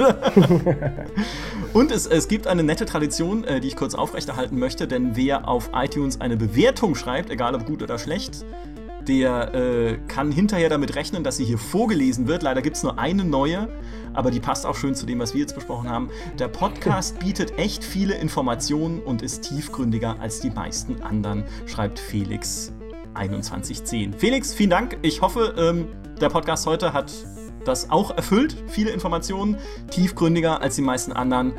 [1.74, 5.46] Und es, es gibt eine nette Tradition, äh, die ich kurz aufrechterhalten möchte, denn wer
[5.46, 8.46] auf iTunes eine Bewertung schreibt, egal ob gut oder schlecht,
[9.10, 12.44] der äh, kann hinterher damit rechnen, dass sie hier vorgelesen wird.
[12.44, 13.68] Leider gibt es nur eine neue,
[14.14, 16.12] aber die passt auch schön zu dem, was wir jetzt besprochen haben.
[16.38, 22.72] Der Podcast bietet echt viele Informationen und ist tiefgründiger als die meisten anderen, schreibt Felix
[23.16, 24.14] 2110.
[24.14, 25.00] Felix, vielen Dank.
[25.02, 25.88] Ich hoffe, ähm,
[26.22, 27.12] der Podcast heute hat
[27.66, 28.64] das auch erfüllt.
[28.68, 29.58] Viele Informationen,
[29.90, 31.54] tiefgründiger als die meisten anderen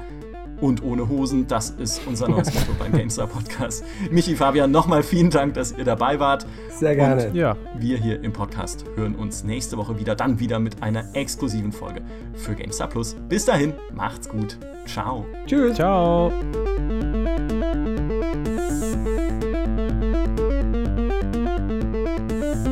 [0.61, 1.47] und ohne Hosen.
[1.47, 3.85] Das ist unser neues Motto beim GameStar Podcast.
[4.11, 6.47] Michi, Fabian, nochmal vielen Dank, dass ihr dabei wart.
[6.79, 7.29] Sehr gerne.
[7.29, 7.57] Und Ja.
[7.79, 12.03] wir hier im Podcast hören uns nächste Woche wieder, dann wieder mit einer exklusiven Folge
[12.35, 13.17] für GameStar Plus.
[13.29, 14.59] Bis dahin, macht's gut.
[14.87, 15.27] Ciao.
[15.47, 15.77] Tschüss.
[15.77, 16.33] Ciao.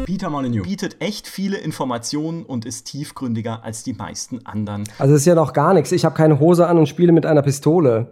[0.09, 4.85] Peter Molyneux bietet echt viele Informationen und ist tiefgründiger als die meisten anderen.
[4.99, 5.93] Also ist ja noch gar nichts.
[5.93, 8.07] Ich habe keine Hose an und spiele mit einer Pistole.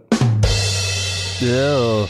[1.39, 2.07] Ja.